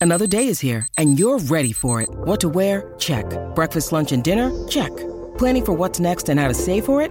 Another 0.00 0.26
day 0.26 0.48
is 0.48 0.60
here 0.60 0.86
and 0.96 1.18
you're 1.18 1.38
ready 1.38 1.72
for 1.72 2.00
it. 2.00 2.08
What 2.10 2.40
to 2.40 2.48
wear? 2.48 2.94
Check. 2.98 3.26
Breakfast, 3.54 3.92
lunch, 3.92 4.12
and 4.12 4.22
dinner? 4.22 4.50
Check. 4.68 4.92
Planning 5.38 5.64
for 5.64 5.72
what's 5.72 5.98
next 5.98 6.28
and 6.28 6.38
how 6.38 6.48
to 6.48 6.54
save 6.54 6.84
for 6.84 7.02
it? 7.02 7.10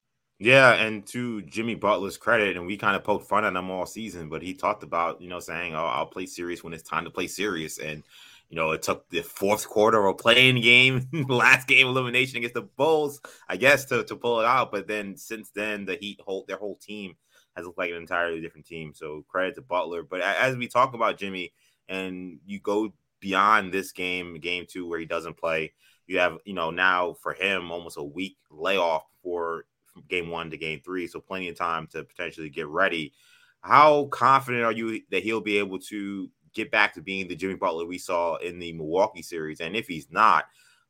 Yeah, 0.43 0.73
and 0.73 1.05
to 1.09 1.43
Jimmy 1.43 1.75
Butler's 1.75 2.17
credit, 2.17 2.57
and 2.57 2.65
we 2.65 2.75
kind 2.75 2.95
of 2.95 3.03
poked 3.03 3.29
fun 3.29 3.45
at 3.45 3.55
him 3.55 3.69
all 3.69 3.85
season, 3.85 4.27
but 4.27 4.41
he 4.41 4.55
talked 4.55 4.81
about, 4.81 5.21
you 5.21 5.29
know, 5.29 5.39
saying, 5.39 5.75
oh, 5.75 5.85
I'll 5.85 6.07
play 6.07 6.25
serious 6.25 6.63
when 6.63 6.73
it's 6.73 6.81
time 6.81 7.03
to 7.03 7.11
play 7.11 7.27
serious. 7.27 7.77
And, 7.77 8.01
you 8.49 8.55
know, 8.55 8.71
it 8.71 8.81
took 8.81 9.07
the 9.09 9.21
fourth 9.21 9.69
quarter 9.69 9.99
of 9.99 10.15
a 10.15 10.17
playing 10.17 10.59
game, 10.61 11.07
last 11.29 11.67
game 11.67 11.85
elimination 11.85 12.37
against 12.37 12.55
the 12.55 12.63
Bulls, 12.63 13.21
I 13.47 13.57
guess, 13.57 13.85
to, 13.85 14.03
to 14.05 14.15
pull 14.15 14.39
it 14.39 14.47
out. 14.47 14.71
But 14.71 14.87
then 14.87 15.15
since 15.15 15.51
then, 15.51 15.85
the 15.85 15.95
Heat, 16.01 16.19
whole, 16.25 16.45
their 16.47 16.57
whole 16.57 16.77
team 16.77 17.17
has 17.55 17.67
looked 17.67 17.77
like 17.77 17.91
an 17.91 17.97
entirely 17.97 18.41
different 18.41 18.65
team. 18.65 18.93
So 18.95 19.23
credit 19.27 19.53
to 19.55 19.61
Butler. 19.61 20.01
But 20.01 20.21
as 20.21 20.57
we 20.57 20.67
talk 20.67 20.95
about 20.95 21.19
Jimmy, 21.19 21.53
and 21.87 22.39
you 22.47 22.59
go 22.59 22.91
beyond 23.19 23.71
this 23.71 23.91
game, 23.91 24.39
game 24.39 24.65
two, 24.67 24.87
where 24.89 24.97
he 24.97 25.05
doesn't 25.05 25.37
play, 25.37 25.73
you 26.07 26.17
have, 26.17 26.39
you 26.45 26.55
know, 26.55 26.71
now 26.71 27.13
for 27.21 27.33
him 27.33 27.69
almost 27.69 27.97
a 27.97 28.03
week 28.03 28.37
layoff 28.49 29.03
from 29.21 29.65
game 30.07 30.29
one 30.29 30.49
to 30.51 30.57
game 30.57 30.81
three, 30.83 31.07
so 31.07 31.19
plenty 31.19 31.49
of 31.49 31.57
time 31.57 31.87
to 31.87 32.03
potentially 32.03 32.49
get 32.49 32.67
ready. 32.67 33.13
How 33.61 34.05
confident 34.05 34.63
are 34.63 34.71
you 34.71 35.01
that 35.11 35.23
he'll 35.23 35.41
be 35.41 35.57
able 35.57 35.79
to 35.79 36.29
get 36.53 36.71
back 36.71 36.93
to 36.93 37.01
being 37.01 37.27
the 37.27 37.35
Jimmy 37.35 37.55
Butler 37.55 37.85
we 37.85 37.97
saw 37.97 38.35
in 38.37 38.59
the 38.59 38.73
Milwaukee 38.73 39.21
series? 39.21 39.61
And 39.61 39.75
if 39.75 39.87
he's 39.87 40.11
not, 40.11 40.45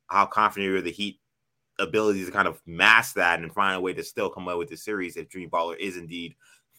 how 0.08 0.26
confident 0.26 0.76
are 0.76 0.82
the 0.82 0.92
Heat 0.92 1.20
ability 1.80 2.26
to 2.26 2.32
kind 2.32 2.48
of 2.48 2.62
mask 2.66 3.16
that 3.16 3.40
and 3.40 3.54
find 3.54 3.76
a 3.76 3.82
way 3.82 3.94
to 3.94 4.04
still 4.04 4.30
come 4.30 4.44
away 4.44 4.56
with 4.56 4.70
the 4.70 4.78
series 4.78 5.18
if 5.18 5.30
Jimmy 5.30 5.48
Butler 5.48 5.76
is 5.76 5.98
indeed 5.98 6.36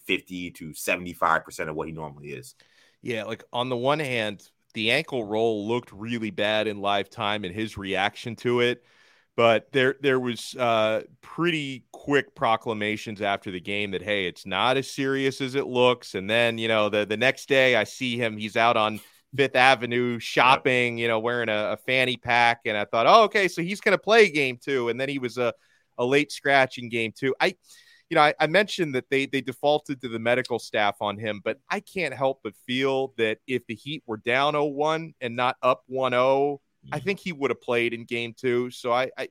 50 0.06 0.50
to 0.52 0.70
75% 0.70 1.68
of 1.68 1.74
what 1.74 1.88
he 1.88 1.92
normally 1.92 2.28
is? 2.28 2.54
Yeah, 3.02 3.24
like 3.24 3.44
on 3.52 3.68
the 3.68 3.76
one 3.76 3.98
hand, 3.98 4.48
the 4.74 4.90
ankle 4.92 5.24
roll 5.24 5.66
looked 5.66 5.92
really 5.92 6.30
bad 6.30 6.66
in 6.66 6.80
live 6.80 7.10
time 7.10 7.44
and 7.44 7.54
his 7.54 7.76
reaction 7.76 8.36
to 8.36 8.60
it 8.60 8.84
but 9.36 9.70
there 9.72 9.96
there 10.00 10.20
was 10.20 10.54
uh, 10.56 11.02
pretty 11.20 11.84
quick 11.92 12.34
proclamations 12.34 13.22
after 13.22 13.50
the 13.50 13.60
game 13.60 13.92
that 13.92 14.02
hey, 14.02 14.26
it's 14.26 14.46
not 14.46 14.76
as 14.76 14.90
serious 14.90 15.40
as 15.40 15.54
it 15.54 15.66
looks. 15.66 16.14
And 16.14 16.28
then 16.28 16.58
you 16.58 16.68
know 16.68 16.88
the 16.88 17.04
the 17.06 17.16
next 17.16 17.48
day 17.48 17.76
I 17.76 17.84
see 17.84 18.16
him, 18.16 18.36
he's 18.36 18.56
out 18.56 18.76
on 18.76 19.00
Fifth 19.34 19.56
Avenue 19.56 20.18
shopping, 20.18 20.98
you 20.98 21.08
know, 21.08 21.18
wearing 21.18 21.48
a, 21.48 21.72
a 21.72 21.76
fanny 21.78 22.16
pack, 22.16 22.60
and 22.66 22.76
I 22.76 22.84
thought, 22.84 23.06
oh, 23.06 23.24
okay, 23.24 23.48
so 23.48 23.62
he's 23.62 23.80
going 23.80 23.96
to 23.96 24.02
play 24.02 24.30
game 24.30 24.58
two, 24.62 24.90
and 24.90 25.00
then 25.00 25.08
he 25.08 25.18
was 25.18 25.38
a 25.38 25.54
a 25.98 26.04
late 26.04 26.32
scratch 26.32 26.78
in 26.78 26.88
game 26.88 27.12
two. 27.16 27.34
I 27.40 27.54
you 28.10 28.16
know, 28.16 28.22
I, 28.22 28.34
I, 28.38 28.46
mentioned 28.46 28.94
that 28.94 29.08
they 29.08 29.24
they 29.24 29.40
defaulted 29.40 30.02
to 30.02 30.08
the 30.08 30.18
medical 30.18 30.58
staff 30.58 30.96
on 31.00 31.16
him, 31.16 31.40
but 31.42 31.56
I 31.70 31.80
can't 31.80 32.12
help 32.12 32.40
but 32.44 32.52
feel 32.66 33.14
that 33.16 33.38
if 33.46 33.66
the 33.66 33.74
Heat 33.74 34.02
were 34.06 34.18
down 34.18 34.52
0-1 34.52 35.14
and 35.22 35.34
not 35.34 35.56
up 35.62 35.84
1-0, 35.90 36.58
I 36.90 36.98
think 36.98 37.20
he 37.20 37.32
would 37.32 37.50
have 37.50 37.60
played 37.60 37.94
in 37.94 38.04
game 38.04 38.34
two. 38.36 38.70
So 38.70 38.92
I, 38.92 39.10
I, 39.16 39.28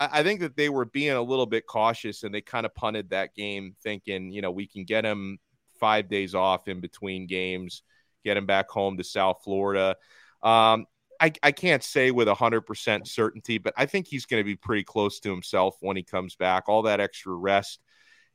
I 0.00 0.22
think 0.22 0.40
that 0.40 0.56
they 0.56 0.68
were 0.68 0.84
being 0.84 1.12
a 1.12 1.22
little 1.22 1.46
bit 1.46 1.66
cautious 1.66 2.22
and 2.22 2.34
they 2.34 2.40
kind 2.40 2.64
of 2.64 2.74
punted 2.74 3.10
that 3.10 3.34
game, 3.34 3.76
thinking, 3.82 4.30
you 4.30 4.42
know, 4.42 4.50
we 4.50 4.66
can 4.66 4.84
get 4.84 5.04
him 5.04 5.38
five 5.78 6.08
days 6.08 6.34
off 6.34 6.68
in 6.68 6.80
between 6.80 7.26
games, 7.26 7.82
get 8.24 8.36
him 8.36 8.46
back 8.46 8.70
home 8.70 8.96
to 8.96 9.04
South 9.04 9.40
Florida. 9.44 9.96
Um, 10.42 10.86
I, 11.20 11.32
I 11.42 11.52
can't 11.52 11.82
say 11.82 12.10
with 12.10 12.28
100% 12.28 13.06
certainty, 13.06 13.58
but 13.58 13.74
I 13.76 13.86
think 13.86 14.06
he's 14.06 14.26
going 14.26 14.40
to 14.40 14.44
be 14.44 14.56
pretty 14.56 14.84
close 14.84 15.20
to 15.20 15.30
himself 15.30 15.76
when 15.80 15.96
he 15.96 16.02
comes 16.02 16.36
back. 16.36 16.64
All 16.68 16.82
that 16.82 17.00
extra 17.00 17.32
rest. 17.32 17.80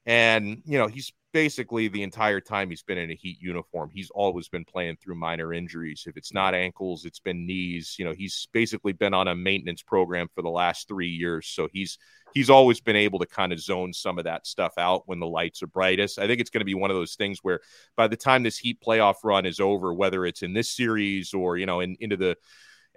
And, 0.05 0.61
you 0.65 0.77
know, 0.77 0.88
he's 0.88 1.11
basically 1.31 1.88
the 1.88 2.03
entire 2.03 2.39
time 2.39 2.69
he's 2.69 2.83
been 2.83 2.98
in 2.98 3.12
a 3.12 3.15
Heat 3.15 3.38
uniform, 3.41 3.89
he's 3.93 4.09
always 4.09 4.48
been 4.48 4.65
playing 4.65 4.98
through 4.98 5.15
minor 5.15 5.53
injuries. 5.53 6.05
If 6.07 6.17
it's 6.17 6.33
not 6.33 6.53
ankles, 6.53 7.05
it's 7.05 7.19
been 7.19 7.45
knees. 7.45 7.95
You 8.00 8.05
know, 8.05 8.13
he's 8.13 8.48
basically 8.51 8.93
been 8.93 9.13
on 9.13 9.27
a 9.27 9.36
maintenance 9.36 9.81
program 9.81 10.27
for 10.33 10.41
the 10.41 10.50
last 10.50 10.88
three 10.88 11.09
years. 11.09 11.48
So 11.48 11.67
he's 11.71 11.98
he's 12.33 12.50
always 12.50 12.79
been 12.79 12.95
able 12.95 13.19
to 13.19 13.25
kind 13.25 13.51
of 13.51 13.59
zone 13.59 13.93
some 13.93 14.17
of 14.17 14.25
that 14.25 14.48
stuff 14.48 14.74
out 14.77 15.03
when 15.05 15.19
the 15.19 15.27
lights 15.27 15.63
are 15.63 15.67
brightest. 15.67 16.19
I 16.19 16.27
think 16.27 16.39
it's 16.39 16.50
going 16.50 16.62
to 16.62 16.65
be 16.65 16.75
one 16.75 16.91
of 16.91 16.98
those 16.98 17.15
things 17.15 17.39
where 17.41 17.59
by 17.95 18.07
the 18.07 18.17
time 18.17 18.43
this 18.43 18.57
Heat 18.57 18.79
playoff 18.81 19.15
run 19.24 19.45
is 19.45 19.59
over, 19.59 19.93
whether 19.93 20.25
it's 20.25 20.43
in 20.43 20.53
this 20.53 20.71
series 20.71 21.33
or 21.33 21.57
you 21.57 21.65
know 21.65 21.79
in, 21.79 21.95
into 22.00 22.17
the 22.17 22.38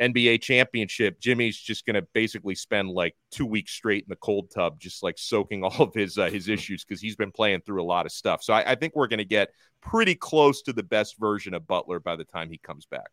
NBA 0.01 0.43
championship, 0.43 1.21
Jimmy's 1.21 1.59
just 1.59 1.87
going 1.87 1.95
to 1.95 2.07
basically 2.13 2.55
spend 2.55 2.89
like 2.89 3.15
two 3.31 3.47
weeks 3.47 3.73
straight 3.73 4.05
in 4.05 4.09
the 4.09 4.17
cold 4.17 4.51
tub, 4.55 4.81
just 4.81 5.03
like 5.03 5.19
soaking 5.19 5.65
all 5.65 5.83
of 5.83 5.95
his 5.95 6.19
uh, 6.19 6.31
his 6.31 6.49
issues 6.49 6.85
because 6.85 7.01
he's 7.01 7.17
been 7.17 7.33
playing 7.33 7.61
through 7.63 7.83
a 7.83 7.85
lot 7.85 8.07
of 8.07 8.13
stuff. 8.13 8.43
So 8.43 8.53
I, 8.55 8.73
I 8.73 8.75
think 8.75 8.95
we're 8.95 9.09
going 9.09 9.19
to 9.19 9.25
get 9.25 9.51
pretty 9.81 10.15
close 10.15 10.63
to 10.63 10.73
the 10.73 10.83
best 10.83 11.19
version 11.19 11.55
of 11.55 11.67
Butler 11.67 12.01
by 12.01 12.17
the 12.17 12.25
time 12.25 12.51
he 12.51 12.59
comes 12.59 12.87
back. 12.87 13.11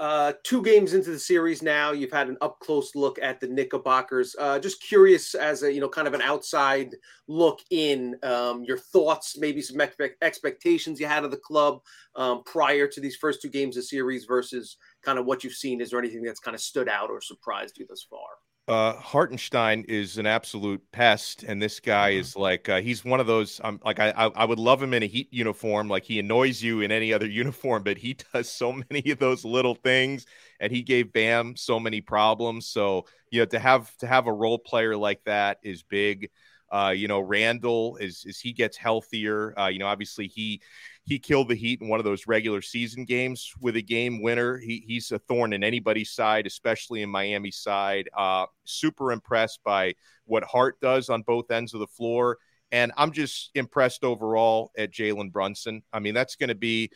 Uh, 0.00 0.32
two 0.42 0.60
games 0.60 0.92
into 0.92 1.12
the 1.12 1.18
series 1.18 1.62
now, 1.62 1.92
you've 1.92 2.10
had 2.10 2.28
an 2.28 2.36
up 2.40 2.58
close 2.58 2.96
look 2.96 3.16
at 3.22 3.40
the 3.40 3.46
Knickerbockers. 3.46 4.34
Uh, 4.36 4.58
just 4.58 4.82
curious, 4.82 5.36
as 5.36 5.62
a 5.62 5.72
you 5.72 5.80
know, 5.80 5.88
kind 5.88 6.08
of 6.08 6.14
an 6.14 6.22
outside 6.22 6.96
look 7.28 7.60
in, 7.70 8.16
um, 8.24 8.64
your 8.64 8.76
thoughts, 8.76 9.38
maybe 9.38 9.62
some 9.62 9.80
expect- 9.80 10.20
expectations 10.20 10.98
you 10.98 11.06
had 11.06 11.24
of 11.24 11.30
the 11.30 11.36
club 11.36 11.80
um, 12.16 12.42
prior 12.42 12.88
to 12.88 13.00
these 13.00 13.14
first 13.14 13.40
two 13.40 13.48
games 13.48 13.76
of 13.76 13.84
series 13.84 14.24
versus 14.24 14.78
kind 15.04 15.18
of 15.18 15.26
what 15.26 15.44
you've 15.44 15.54
seen. 15.54 15.80
Is 15.80 15.90
there 15.90 15.98
anything 15.98 16.22
that's 16.22 16.40
kind 16.40 16.54
of 16.54 16.60
stood 16.60 16.88
out 16.88 17.10
or 17.10 17.20
surprised 17.20 17.78
you 17.78 17.86
thus 17.86 18.06
far? 18.08 18.28
uh, 18.66 18.94
Hartenstein 18.94 19.84
is 19.88 20.16
an 20.16 20.26
absolute 20.26 20.80
pest, 20.90 21.42
and 21.42 21.60
this 21.60 21.80
guy 21.80 22.12
mm-hmm. 22.12 22.20
is 22.20 22.36
like 22.36 22.68
uh, 22.68 22.80
he's 22.80 23.04
one 23.04 23.20
of 23.20 23.26
those. 23.26 23.60
Um, 23.62 23.78
like 23.84 24.00
I, 24.00 24.10
I, 24.10 24.26
I 24.28 24.44
would 24.46 24.58
love 24.58 24.82
him 24.82 24.94
in 24.94 25.02
a 25.02 25.06
Heat 25.06 25.28
uniform. 25.30 25.88
Like 25.88 26.04
he 26.04 26.18
annoys 26.18 26.62
you 26.62 26.80
in 26.80 26.90
any 26.90 27.12
other 27.12 27.26
uniform, 27.28 27.82
but 27.82 27.98
he 27.98 28.16
does 28.32 28.50
so 28.50 28.72
many 28.72 29.10
of 29.10 29.18
those 29.18 29.44
little 29.44 29.74
things, 29.74 30.24
and 30.60 30.72
he 30.72 30.82
gave 30.82 31.12
Bam 31.12 31.56
so 31.56 31.78
many 31.78 32.00
problems. 32.00 32.66
So 32.66 33.04
you 33.30 33.40
know 33.40 33.46
to 33.46 33.58
have 33.58 33.94
to 33.98 34.06
have 34.06 34.26
a 34.26 34.32
role 34.32 34.58
player 34.58 34.96
like 34.96 35.22
that 35.24 35.58
is 35.62 35.82
big. 35.82 36.30
Uh, 36.72 36.90
you 36.90 37.06
know, 37.06 37.20
Randle 37.20 37.96
is 37.98 38.24
as 38.26 38.40
he 38.40 38.52
gets 38.52 38.76
healthier. 38.76 39.56
Uh, 39.58 39.68
you 39.68 39.78
know, 39.78 39.86
obviously 39.86 40.26
he 40.26 40.62
he 41.04 41.18
killed 41.18 41.48
the 41.48 41.54
Heat 41.54 41.82
in 41.82 41.88
one 41.88 42.00
of 42.00 42.04
those 42.04 42.26
regular 42.26 42.62
season 42.62 43.04
games 43.04 43.52
with 43.60 43.76
a 43.76 43.82
game 43.82 44.22
winner. 44.22 44.56
He, 44.56 44.82
he's 44.86 45.12
a 45.12 45.18
thorn 45.18 45.52
in 45.52 45.62
anybody's 45.62 46.10
side, 46.10 46.46
especially 46.46 47.02
in 47.02 47.10
Miami's 47.10 47.58
side. 47.58 48.08
Uh, 48.16 48.46
super 48.64 49.12
impressed 49.12 49.62
by 49.62 49.94
what 50.24 50.44
Hart 50.44 50.80
does 50.80 51.10
on 51.10 51.22
both 51.22 51.50
ends 51.50 51.74
of 51.74 51.80
the 51.80 51.86
floor. 51.86 52.38
And 52.72 52.90
I'm 52.96 53.12
just 53.12 53.50
impressed 53.54 54.02
overall 54.02 54.72
at 54.78 54.92
Jalen 54.92 55.30
Brunson. 55.30 55.82
I 55.92 55.98
mean, 55.98 56.14
that's 56.14 56.36
going 56.36 56.48
to 56.48 56.54
be, 56.54 56.90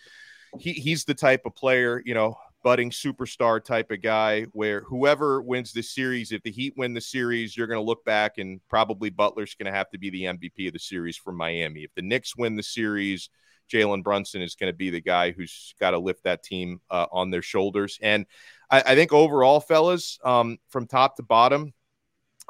he, 0.58 0.72
he's 0.72 1.04
the 1.04 1.14
type 1.14 1.42
of 1.44 1.54
player, 1.54 2.02
you 2.04 2.14
know, 2.14 2.38
budding 2.64 2.90
superstar 2.90 3.62
type 3.62 3.90
of 3.90 4.00
guy 4.00 4.44
where 4.52 4.80
whoever 4.80 5.42
wins 5.42 5.72
the 5.72 5.82
series, 5.82 6.32
if 6.32 6.42
the 6.42 6.50
Heat 6.50 6.72
win 6.78 6.94
the 6.94 7.00
series, 7.00 7.56
you're 7.56 7.66
going 7.66 7.78
to 7.78 7.86
look 7.86 8.04
back 8.06 8.38
and 8.38 8.60
probably 8.68 9.10
Butler's 9.10 9.54
going 9.54 9.70
to 9.70 9.76
have 9.76 9.90
to 9.90 9.98
be 9.98 10.08
the 10.08 10.24
MVP 10.24 10.66
of 10.66 10.72
the 10.72 10.78
series 10.78 11.16
for 11.18 11.32
Miami. 11.32 11.84
If 11.84 11.94
the 11.94 12.02
Knicks 12.02 12.34
win 12.36 12.56
the 12.56 12.62
series, 12.62 13.28
Jalen 13.68 14.02
Brunson 14.02 14.42
is 14.42 14.54
going 14.54 14.72
to 14.72 14.76
be 14.76 14.90
the 14.90 15.00
guy 15.00 15.30
who's 15.30 15.75
got 15.80 15.90
to 15.90 15.98
lift 15.98 16.25
that 16.25 16.42
team 16.42 16.80
uh, 16.90 17.06
on 17.10 17.30
their 17.30 17.42
shoulders. 17.42 17.98
And 18.02 18.26
I, 18.70 18.80
I 18.80 18.94
think 18.94 19.12
overall, 19.12 19.60
fellas, 19.60 20.18
um, 20.25 20.58
from 20.70 20.87
top 20.87 21.16
to 21.16 21.22
bottom, 21.22 21.72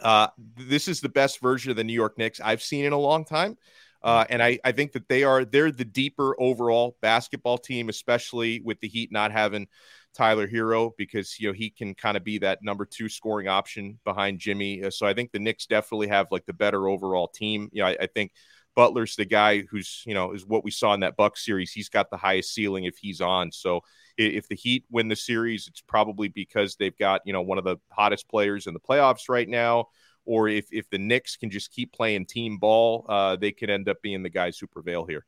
uh, 0.03 0.29
this 0.57 0.89
is 0.89 1.01
the 1.01 1.09
best 1.09 1.41
version 1.41 1.71
of 1.71 1.77
the 1.77 1.85
New 1.85 1.93
York 1.93 2.19
Knicks 2.19 2.41
I've 2.41 2.63
seen 2.63 2.85
in 2.85 2.93
a 2.93 2.99
long 2.99 3.25
time. 3.25 3.57
Uh, 4.03 4.25
and 4.31 4.43
I, 4.43 4.61
I 4.65 4.73
think 4.73 4.93
that 4.93 5.09
they 5.09 5.25
are 5.25 5.45
they're 5.45 5.73
the 5.73 5.85
deeper 5.85 6.41
overall 6.41 6.97
basketball 7.03 7.59
team, 7.59 7.89
especially 7.89 8.61
with 8.61 8.81
the 8.81 8.89
Heat 8.89 9.11
not 9.11 9.33
having 9.33 9.67
Tyler 10.15 10.47
Herro 10.47 10.93
because 10.97 11.39
you 11.39 11.49
know 11.49 11.53
he 11.53 11.71
can 11.71 11.95
kind 11.95 12.17
of 12.17 12.25
be 12.25 12.39
that 12.39 12.63
number 12.63 12.85
two 12.85 13.09
scoring 13.09 13.49
option 13.49 13.99
behind 14.05 14.39
Jimmy. 14.39 14.89
So 14.91 15.07
I 15.07 15.15
think 15.15 15.33
the 15.33 15.41
Knicks 15.41 15.67
definitely 15.67 16.09
have 16.09 16.29
like 16.31 16.47
the 16.47 16.53
better 16.53 16.89
overall 16.89 17.29
team. 17.29 17.69
You 17.73 17.83
know, 17.83 17.89
I, 17.89 17.97
I 18.03 18.07
think 18.07 18.33
Butler's 18.79 19.17
the 19.17 19.25
guy 19.25 19.63
who's, 19.63 20.05
you 20.07 20.15
know, 20.15 20.31
is 20.31 20.47
what 20.47 20.63
we 20.63 20.71
saw 20.71 20.95
in 20.95 21.01
that 21.01 21.17
Buck 21.17 21.37
series. 21.37 21.73
He's 21.73 21.89
got 21.89 22.11
the 22.11 22.17
highest 22.17 22.55
ceiling 22.55 22.85
if 22.85 22.97
he's 22.97 23.21
on. 23.21 23.51
So 23.51 23.81
if 24.17 24.47
the 24.47 24.55
Heat 24.55 24.85
win 24.89 25.09
the 25.09 25.17
series, 25.17 25.67
it's 25.67 25.81
probably 25.81 26.29
because 26.29 26.77
they've 26.77 26.97
got, 26.97 27.23
you 27.25 27.33
know, 27.33 27.43
one 27.43 27.59
of 27.59 27.65
the 27.65 27.79
hottest 27.91 28.29
players 28.29 28.69
in 28.69 28.75
the 28.75 28.79
playoffs 28.79 29.29
right 29.29 29.49
now. 29.49 29.89
Or 30.25 30.49
if, 30.49 30.67
if 30.71 30.89
the 30.91 30.99
Knicks 30.99 31.35
can 31.37 31.51
just 31.51 31.73
keep 31.73 31.93
playing 31.93 32.27
team 32.27 32.59
ball, 32.59 33.05
uh, 33.09 33.35
they 33.35 33.51
could 33.51 33.69
end 33.69 33.89
up 33.89 34.01
being 34.01 34.23
the 34.23 34.31
guys 34.31 34.61
who 34.61 34.69
prevail 34.69 35.05
here. 35.05 35.27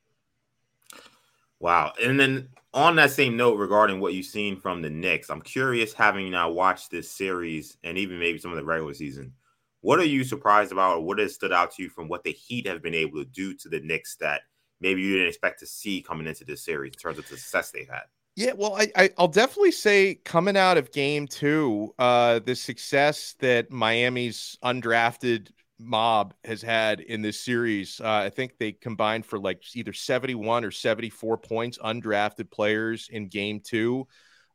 Wow. 1.58 1.92
And 2.00 2.20
then 2.20 2.50
on 2.72 2.94
that 2.96 3.10
same 3.10 3.36
note 3.36 3.56
regarding 3.56 3.98
what 3.98 4.14
you've 4.14 4.26
seen 4.26 4.60
from 4.60 4.80
the 4.80 4.90
Knicks, 4.90 5.28
I'm 5.28 5.42
curious 5.42 5.92
having 5.92 6.30
now 6.30 6.52
watched 6.52 6.92
this 6.92 7.10
series 7.10 7.78
and 7.82 7.98
even 7.98 8.20
maybe 8.20 8.38
some 8.38 8.52
of 8.52 8.58
the 8.58 8.64
regular 8.64 8.94
season. 8.94 9.32
What 9.80 9.98
are 9.98 10.04
you 10.04 10.24
surprised 10.24 10.72
about, 10.72 10.98
or 10.98 11.00
what 11.00 11.18
has 11.18 11.34
stood 11.34 11.52
out 11.52 11.72
to 11.74 11.82
you 11.82 11.88
from 11.88 12.08
what 12.08 12.24
the 12.24 12.32
Heat 12.32 12.66
have 12.66 12.82
been 12.82 12.94
able 12.94 13.24
to 13.24 13.30
do 13.30 13.54
to 13.54 13.68
the 13.68 13.80
Knicks 13.80 14.16
that 14.16 14.42
maybe 14.80 15.00
you 15.02 15.14
didn't 15.14 15.28
expect 15.28 15.60
to 15.60 15.66
see 15.66 16.02
coming 16.02 16.26
into 16.26 16.44
this 16.44 16.62
series 16.62 16.92
in 16.92 16.98
terms 16.98 17.18
of 17.18 17.28
the 17.28 17.36
success 17.36 17.70
they've 17.70 17.88
had? 17.88 18.02
Yeah, 18.36 18.52
well, 18.56 18.76
I, 18.76 18.90
I 18.96 19.10
will 19.18 19.28
definitely 19.28 19.72
say 19.72 20.14
coming 20.24 20.56
out 20.56 20.78
of 20.78 20.92
Game 20.92 21.26
Two, 21.26 21.94
uh, 21.98 22.38
the 22.38 22.54
success 22.54 23.34
that 23.40 23.70
Miami's 23.70 24.56
undrafted 24.62 25.50
mob 25.80 26.34
has 26.44 26.62
had 26.62 27.00
in 27.00 27.22
this 27.22 27.40
series. 27.40 28.00
Uh, 28.00 28.08
I 28.08 28.30
think 28.30 28.58
they 28.58 28.72
combined 28.72 29.26
for 29.26 29.38
like 29.38 29.62
either 29.74 29.92
71 29.92 30.64
or 30.64 30.70
74 30.70 31.38
points, 31.38 31.78
undrafted 31.78 32.50
players 32.50 33.08
in 33.10 33.28
game 33.28 33.60
two. 33.60 34.06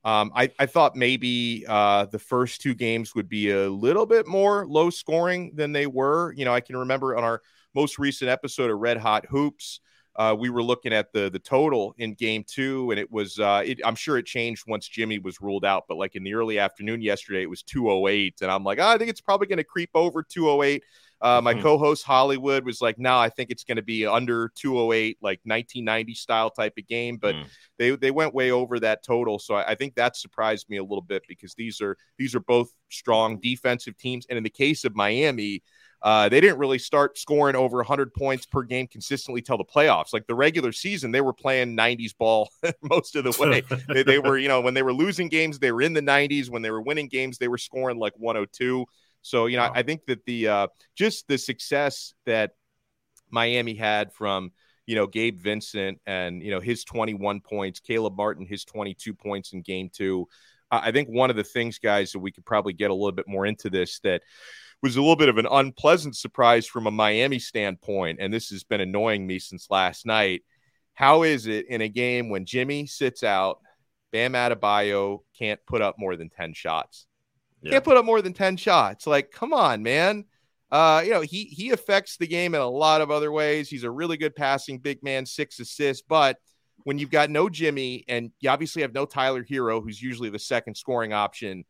Um, 0.05 0.31
I, 0.35 0.51
I, 0.59 0.67
thought 0.67 0.95
maybe 0.95 1.65
uh, 1.67 2.05
the 2.05 2.19
first 2.19 2.61
two 2.61 2.75
games 2.75 3.15
would 3.15 3.27
be 3.27 3.49
a 3.49 3.67
little 3.67 4.05
bit 4.05 4.27
more 4.27 4.67
low 4.67 4.91
scoring 4.91 5.51
than 5.55 5.71
they 5.71 5.87
were. 5.87 6.31
You 6.33 6.45
know, 6.45 6.53
I 6.53 6.61
can 6.61 6.77
remember 6.77 7.17
on 7.17 7.23
our 7.23 7.41
most 7.73 7.97
recent 7.97 8.29
episode 8.29 8.69
of 8.69 8.77
Red 8.77 8.97
Hot 8.97 9.25
Hoops, 9.25 9.79
uh, 10.15 10.35
we 10.37 10.49
were 10.49 10.63
looking 10.63 10.93
at 10.93 11.11
the 11.11 11.29
the 11.29 11.39
total 11.39 11.93
in 11.97 12.13
game 12.13 12.43
two, 12.47 12.91
and 12.91 12.99
it 12.99 13.11
was 13.11 13.39
uh, 13.39 13.63
it, 13.65 13.81
I'm 13.83 13.95
sure 13.95 14.17
it 14.17 14.25
changed 14.25 14.63
once 14.67 14.87
Jimmy 14.87 15.19
was 15.19 15.41
ruled 15.41 15.65
out, 15.65 15.85
but 15.87 15.97
like 15.97 16.15
in 16.15 16.23
the 16.23 16.35
early 16.35 16.57
afternoon 16.57 17.01
yesterday, 17.01 17.41
it 17.41 17.49
was 17.49 17.63
208, 17.63 18.35
and 18.41 18.51
I'm 18.51 18.63
like, 18.63 18.79
oh, 18.79 18.87
I 18.87 18.97
think 18.97 19.09
it's 19.09 19.21
probably 19.21 19.47
going 19.47 19.57
to 19.57 19.63
creep 19.63 19.89
over 19.93 20.23
208. 20.23 20.83
Uh, 21.21 21.41
my 21.41 21.53
mm-hmm. 21.53 21.63
co-host 21.63 22.03
Hollywood 22.03 22.65
was 22.65 22.81
like, 22.81 22.99
"No, 22.99 23.17
I 23.17 23.29
think 23.29 23.49
it's 23.49 23.63
going 23.63 23.77
to 23.77 23.83
be 23.83 24.05
under 24.05 24.51
208, 24.55 25.17
like 25.21 25.39
1990 25.43 26.13
style 26.13 26.49
type 26.49 26.73
of 26.77 26.87
game." 26.87 27.17
But 27.17 27.35
mm. 27.35 27.45
they 27.77 27.95
they 27.95 28.11
went 28.11 28.33
way 28.33 28.51
over 28.51 28.79
that 28.81 29.03
total, 29.03 29.39
so 29.39 29.55
I, 29.55 29.71
I, 29.71 29.75
think 29.75 29.95
that 29.95 30.17
surprised 30.17 30.69
me 30.69 30.77
a 30.77 30.83
little 30.83 31.01
bit 31.01 31.23
because 31.27 31.53
these 31.55 31.81
are 31.81 31.97
these 32.17 32.35
are 32.35 32.41
both 32.41 32.69
strong 32.89 33.39
defensive 33.39 33.97
teams, 33.97 34.25
and 34.29 34.37
in 34.37 34.43
the 34.43 34.49
case 34.49 34.83
of 34.83 34.95
Miami, 34.95 35.63
uh, 36.05 36.29
they 36.29 36.39
didn't 36.39 36.59
really 36.59 36.77
start 36.77 37.17
scoring 37.17 37.55
over 37.55 37.77
100 37.77 38.13
points 38.13 38.45
per 38.45 38.61
game 38.61 38.85
consistently 38.85 39.41
till 39.41 39.57
the 39.57 39.65
playoffs. 39.65 40.13
Like 40.13 40.27
the 40.27 40.35
regular 40.35 40.71
season, 40.71 41.11
they 41.11 41.21
were 41.21 41.33
playing 41.33 41.75
90s 41.75 42.15
ball 42.15 42.49
most 42.83 43.15
of 43.15 43.23
the 43.23 43.31
way. 43.39 43.63
they, 43.91 44.03
they, 44.03 44.19
were, 44.19 44.37
you 44.37 44.47
know, 44.47 44.61
when 44.61 44.75
they 44.75 44.83
were 44.83 44.93
losing 44.93 45.29
games, 45.29 45.57
they 45.57 45.71
were 45.71 45.81
in 45.81 45.93
the 45.93 46.01
90s. 46.01 46.47
When 46.47 46.61
they 46.61 46.69
were 46.69 46.81
winning 46.81 47.07
games, 47.07 47.39
they 47.39 47.47
were 47.47 47.57
scoring 47.57 47.97
like 47.97 48.13
102. 48.17 48.85
So, 49.25 49.47
you 49.47 49.57
know, 49.57 49.63
wow. 49.63 49.71
I 49.73 49.81
think 49.81 50.05
that 50.05 50.23
the 50.25 50.47
uh, 50.47 50.67
just 50.93 51.27
the 51.27 51.39
success 51.39 52.13
that 52.27 52.51
Miami 53.31 53.73
had 53.73 54.13
from, 54.13 54.51
you 54.85 54.93
know, 54.93 55.07
Gabe 55.07 55.39
Vincent 55.39 55.99
and, 56.05 56.43
you 56.43 56.51
know, 56.51 56.59
his 56.59 56.83
21 56.83 57.41
points, 57.41 57.79
Caleb 57.79 58.15
Martin, 58.15 58.45
his 58.45 58.63
22 58.65 59.15
points 59.15 59.53
in 59.53 59.63
game 59.63 59.89
two. 59.91 60.27
Uh, 60.69 60.81
I 60.83 60.91
think 60.91 61.09
one 61.09 61.31
of 61.31 61.35
the 61.35 61.43
things, 61.43 61.79
guys, 61.79 62.11
that 62.11 62.19
we 62.19 62.31
could 62.31 62.45
probably 62.45 62.73
get 62.73 62.91
a 62.91 62.93
little 62.93 63.11
bit 63.11 63.27
more 63.27 63.47
into 63.47 63.67
this 63.67 63.99
that 64.01 64.21
was 64.83 64.95
a 64.95 65.01
little 65.01 65.15
bit 65.15 65.29
of 65.29 65.39
an 65.39 65.47
unpleasant 65.49 66.15
surprise 66.15 66.67
from 66.67 66.85
a 66.85 66.91
Miami 66.91 67.39
standpoint. 67.39 68.19
And 68.21 68.31
this 68.31 68.49
has 68.49 68.63
been 68.63 68.81
annoying 68.81 69.25
me 69.25 69.39
since 69.39 69.71
last 69.71 70.05
night. 70.05 70.43
How 70.93 71.23
is 71.23 71.47
it 71.47 71.65
in 71.67 71.81
a 71.81 71.89
game 71.89 72.29
when 72.29 72.45
Jimmy 72.45 72.85
sits 72.85 73.23
out, 73.23 73.57
Bam 74.11 74.33
Adebayo 74.33 75.21
can't 75.35 75.59
put 75.65 75.81
up 75.81 75.95
more 75.97 76.15
than 76.15 76.29
10 76.29 76.53
shots? 76.53 77.07
Yeah. 77.65 77.71
Can't 77.71 77.83
put 77.83 77.97
up 77.97 78.05
more 78.05 78.21
than 78.21 78.33
10 78.33 78.57
shots. 78.57 79.07
Like, 79.07 79.31
come 79.31 79.51
on, 79.51 79.81
man. 79.81 80.25
Uh, 80.71 81.01
you 81.03 81.11
know, 81.11 81.21
he 81.21 81.45
he 81.45 81.71
affects 81.71 82.17
the 82.17 82.27
game 82.27 82.53
in 82.55 82.61
a 82.61 82.67
lot 82.67 83.01
of 83.01 83.11
other 83.11 83.31
ways. 83.31 83.69
He's 83.69 83.83
a 83.83 83.91
really 83.91 84.17
good 84.17 84.35
passing 84.35 84.79
big 84.79 85.01
man, 85.03 85.25
six 85.25 85.59
assists, 85.59 86.03
but 86.07 86.37
when 86.83 86.99
you've 86.99 87.11
got 87.11 87.29
no 87.29 87.49
Jimmy 87.49 88.05
and 88.07 88.31
you 88.39 88.49
obviously 88.49 88.81
have 88.81 88.93
no 88.93 89.05
Tyler 89.05 89.43
Herro, 89.43 89.81
who's 89.81 90.01
usually 90.01 90.29
the 90.29 90.39
second 90.39 90.75
scoring 90.75 91.13
option, 91.13 91.65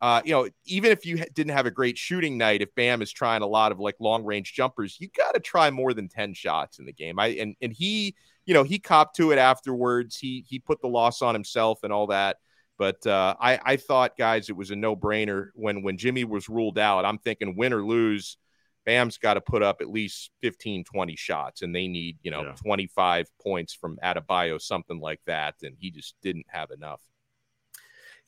uh, 0.00 0.20
you 0.24 0.32
know, 0.32 0.48
even 0.64 0.90
if 0.90 1.06
you 1.06 1.16
didn't 1.34 1.52
have 1.52 1.66
a 1.66 1.70
great 1.70 1.96
shooting 1.96 2.36
night, 2.36 2.62
if 2.62 2.74
Bam 2.74 3.00
is 3.00 3.12
trying 3.12 3.42
a 3.42 3.46
lot 3.46 3.72
of 3.72 3.78
like 3.78 3.94
long 4.00 4.24
range 4.24 4.52
jumpers, 4.52 4.96
you 5.00 5.08
got 5.16 5.32
to 5.32 5.40
try 5.40 5.70
more 5.70 5.94
than 5.94 6.08
10 6.08 6.34
shots 6.34 6.78
in 6.78 6.84
the 6.84 6.92
game. 6.92 7.18
I, 7.18 7.28
and, 7.28 7.56
and 7.62 7.72
he, 7.72 8.14
you 8.44 8.54
know, 8.54 8.62
he 8.62 8.78
copped 8.78 9.16
to 9.16 9.30
it 9.30 9.38
afterwards. 9.38 10.16
He, 10.16 10.44
he 10.48 10.58
put 10.58 10.80
the 10.82 10.88
loss 10.88 11.22
on 11.22 11.34
himself 11.34 11.80
and 11.82 11.92
all 11.92 12.08
that. 12.08 12.36
But 12.78 13.06
uh, 13.06 13.34
I, 13.40 13.58
I 13.64 13.76
thought, 13.76 14.18
guys, 14.18 14.48
it 14.48 14.56
was 14.56 14.70
a 14.70 14.76
no 14.76 14.94
brainer 14.94 15.48
when, 15.54 15.82
when 15.82 15.96
Jimmy 15.96 16.24
was 16.24 16.48
ruled 16.48 16.78
out. 16.78 17.04
I'm 17.04 17.18
thinking 17.18 17.56
win 17.56 17.72
or 17.72 17.84
lose, 17.84 18.36
Bam's 18.84 19.18
got 19.18 19.34
to 19.34 19.40
put 19.40 19.62
up 19.62 19.80
at 19.80 19.90
least 19.90 20.30
15, 20.42 20.84
20 20.84 21.16
shots, 21.16 21.62
and 21.62 21.74
they 21.74 21.88
need, 21.88 22.18
you 22.22 22.30
know, 22.30 22.42
yeah. 22.42 22.54
25 22.62 23.26
points 23.42 23.74
from 23.74 23.98
Adebayo, 24.02 24.60
something 24.60 25.00
like 25.00 25.20
that. 25.26 25.56
And 25.62 25.74
he 25.78 25.90
just 25.90 26.14
didn't 26.22 26.46
have 26.48 26.70
enough. 26.70 27.00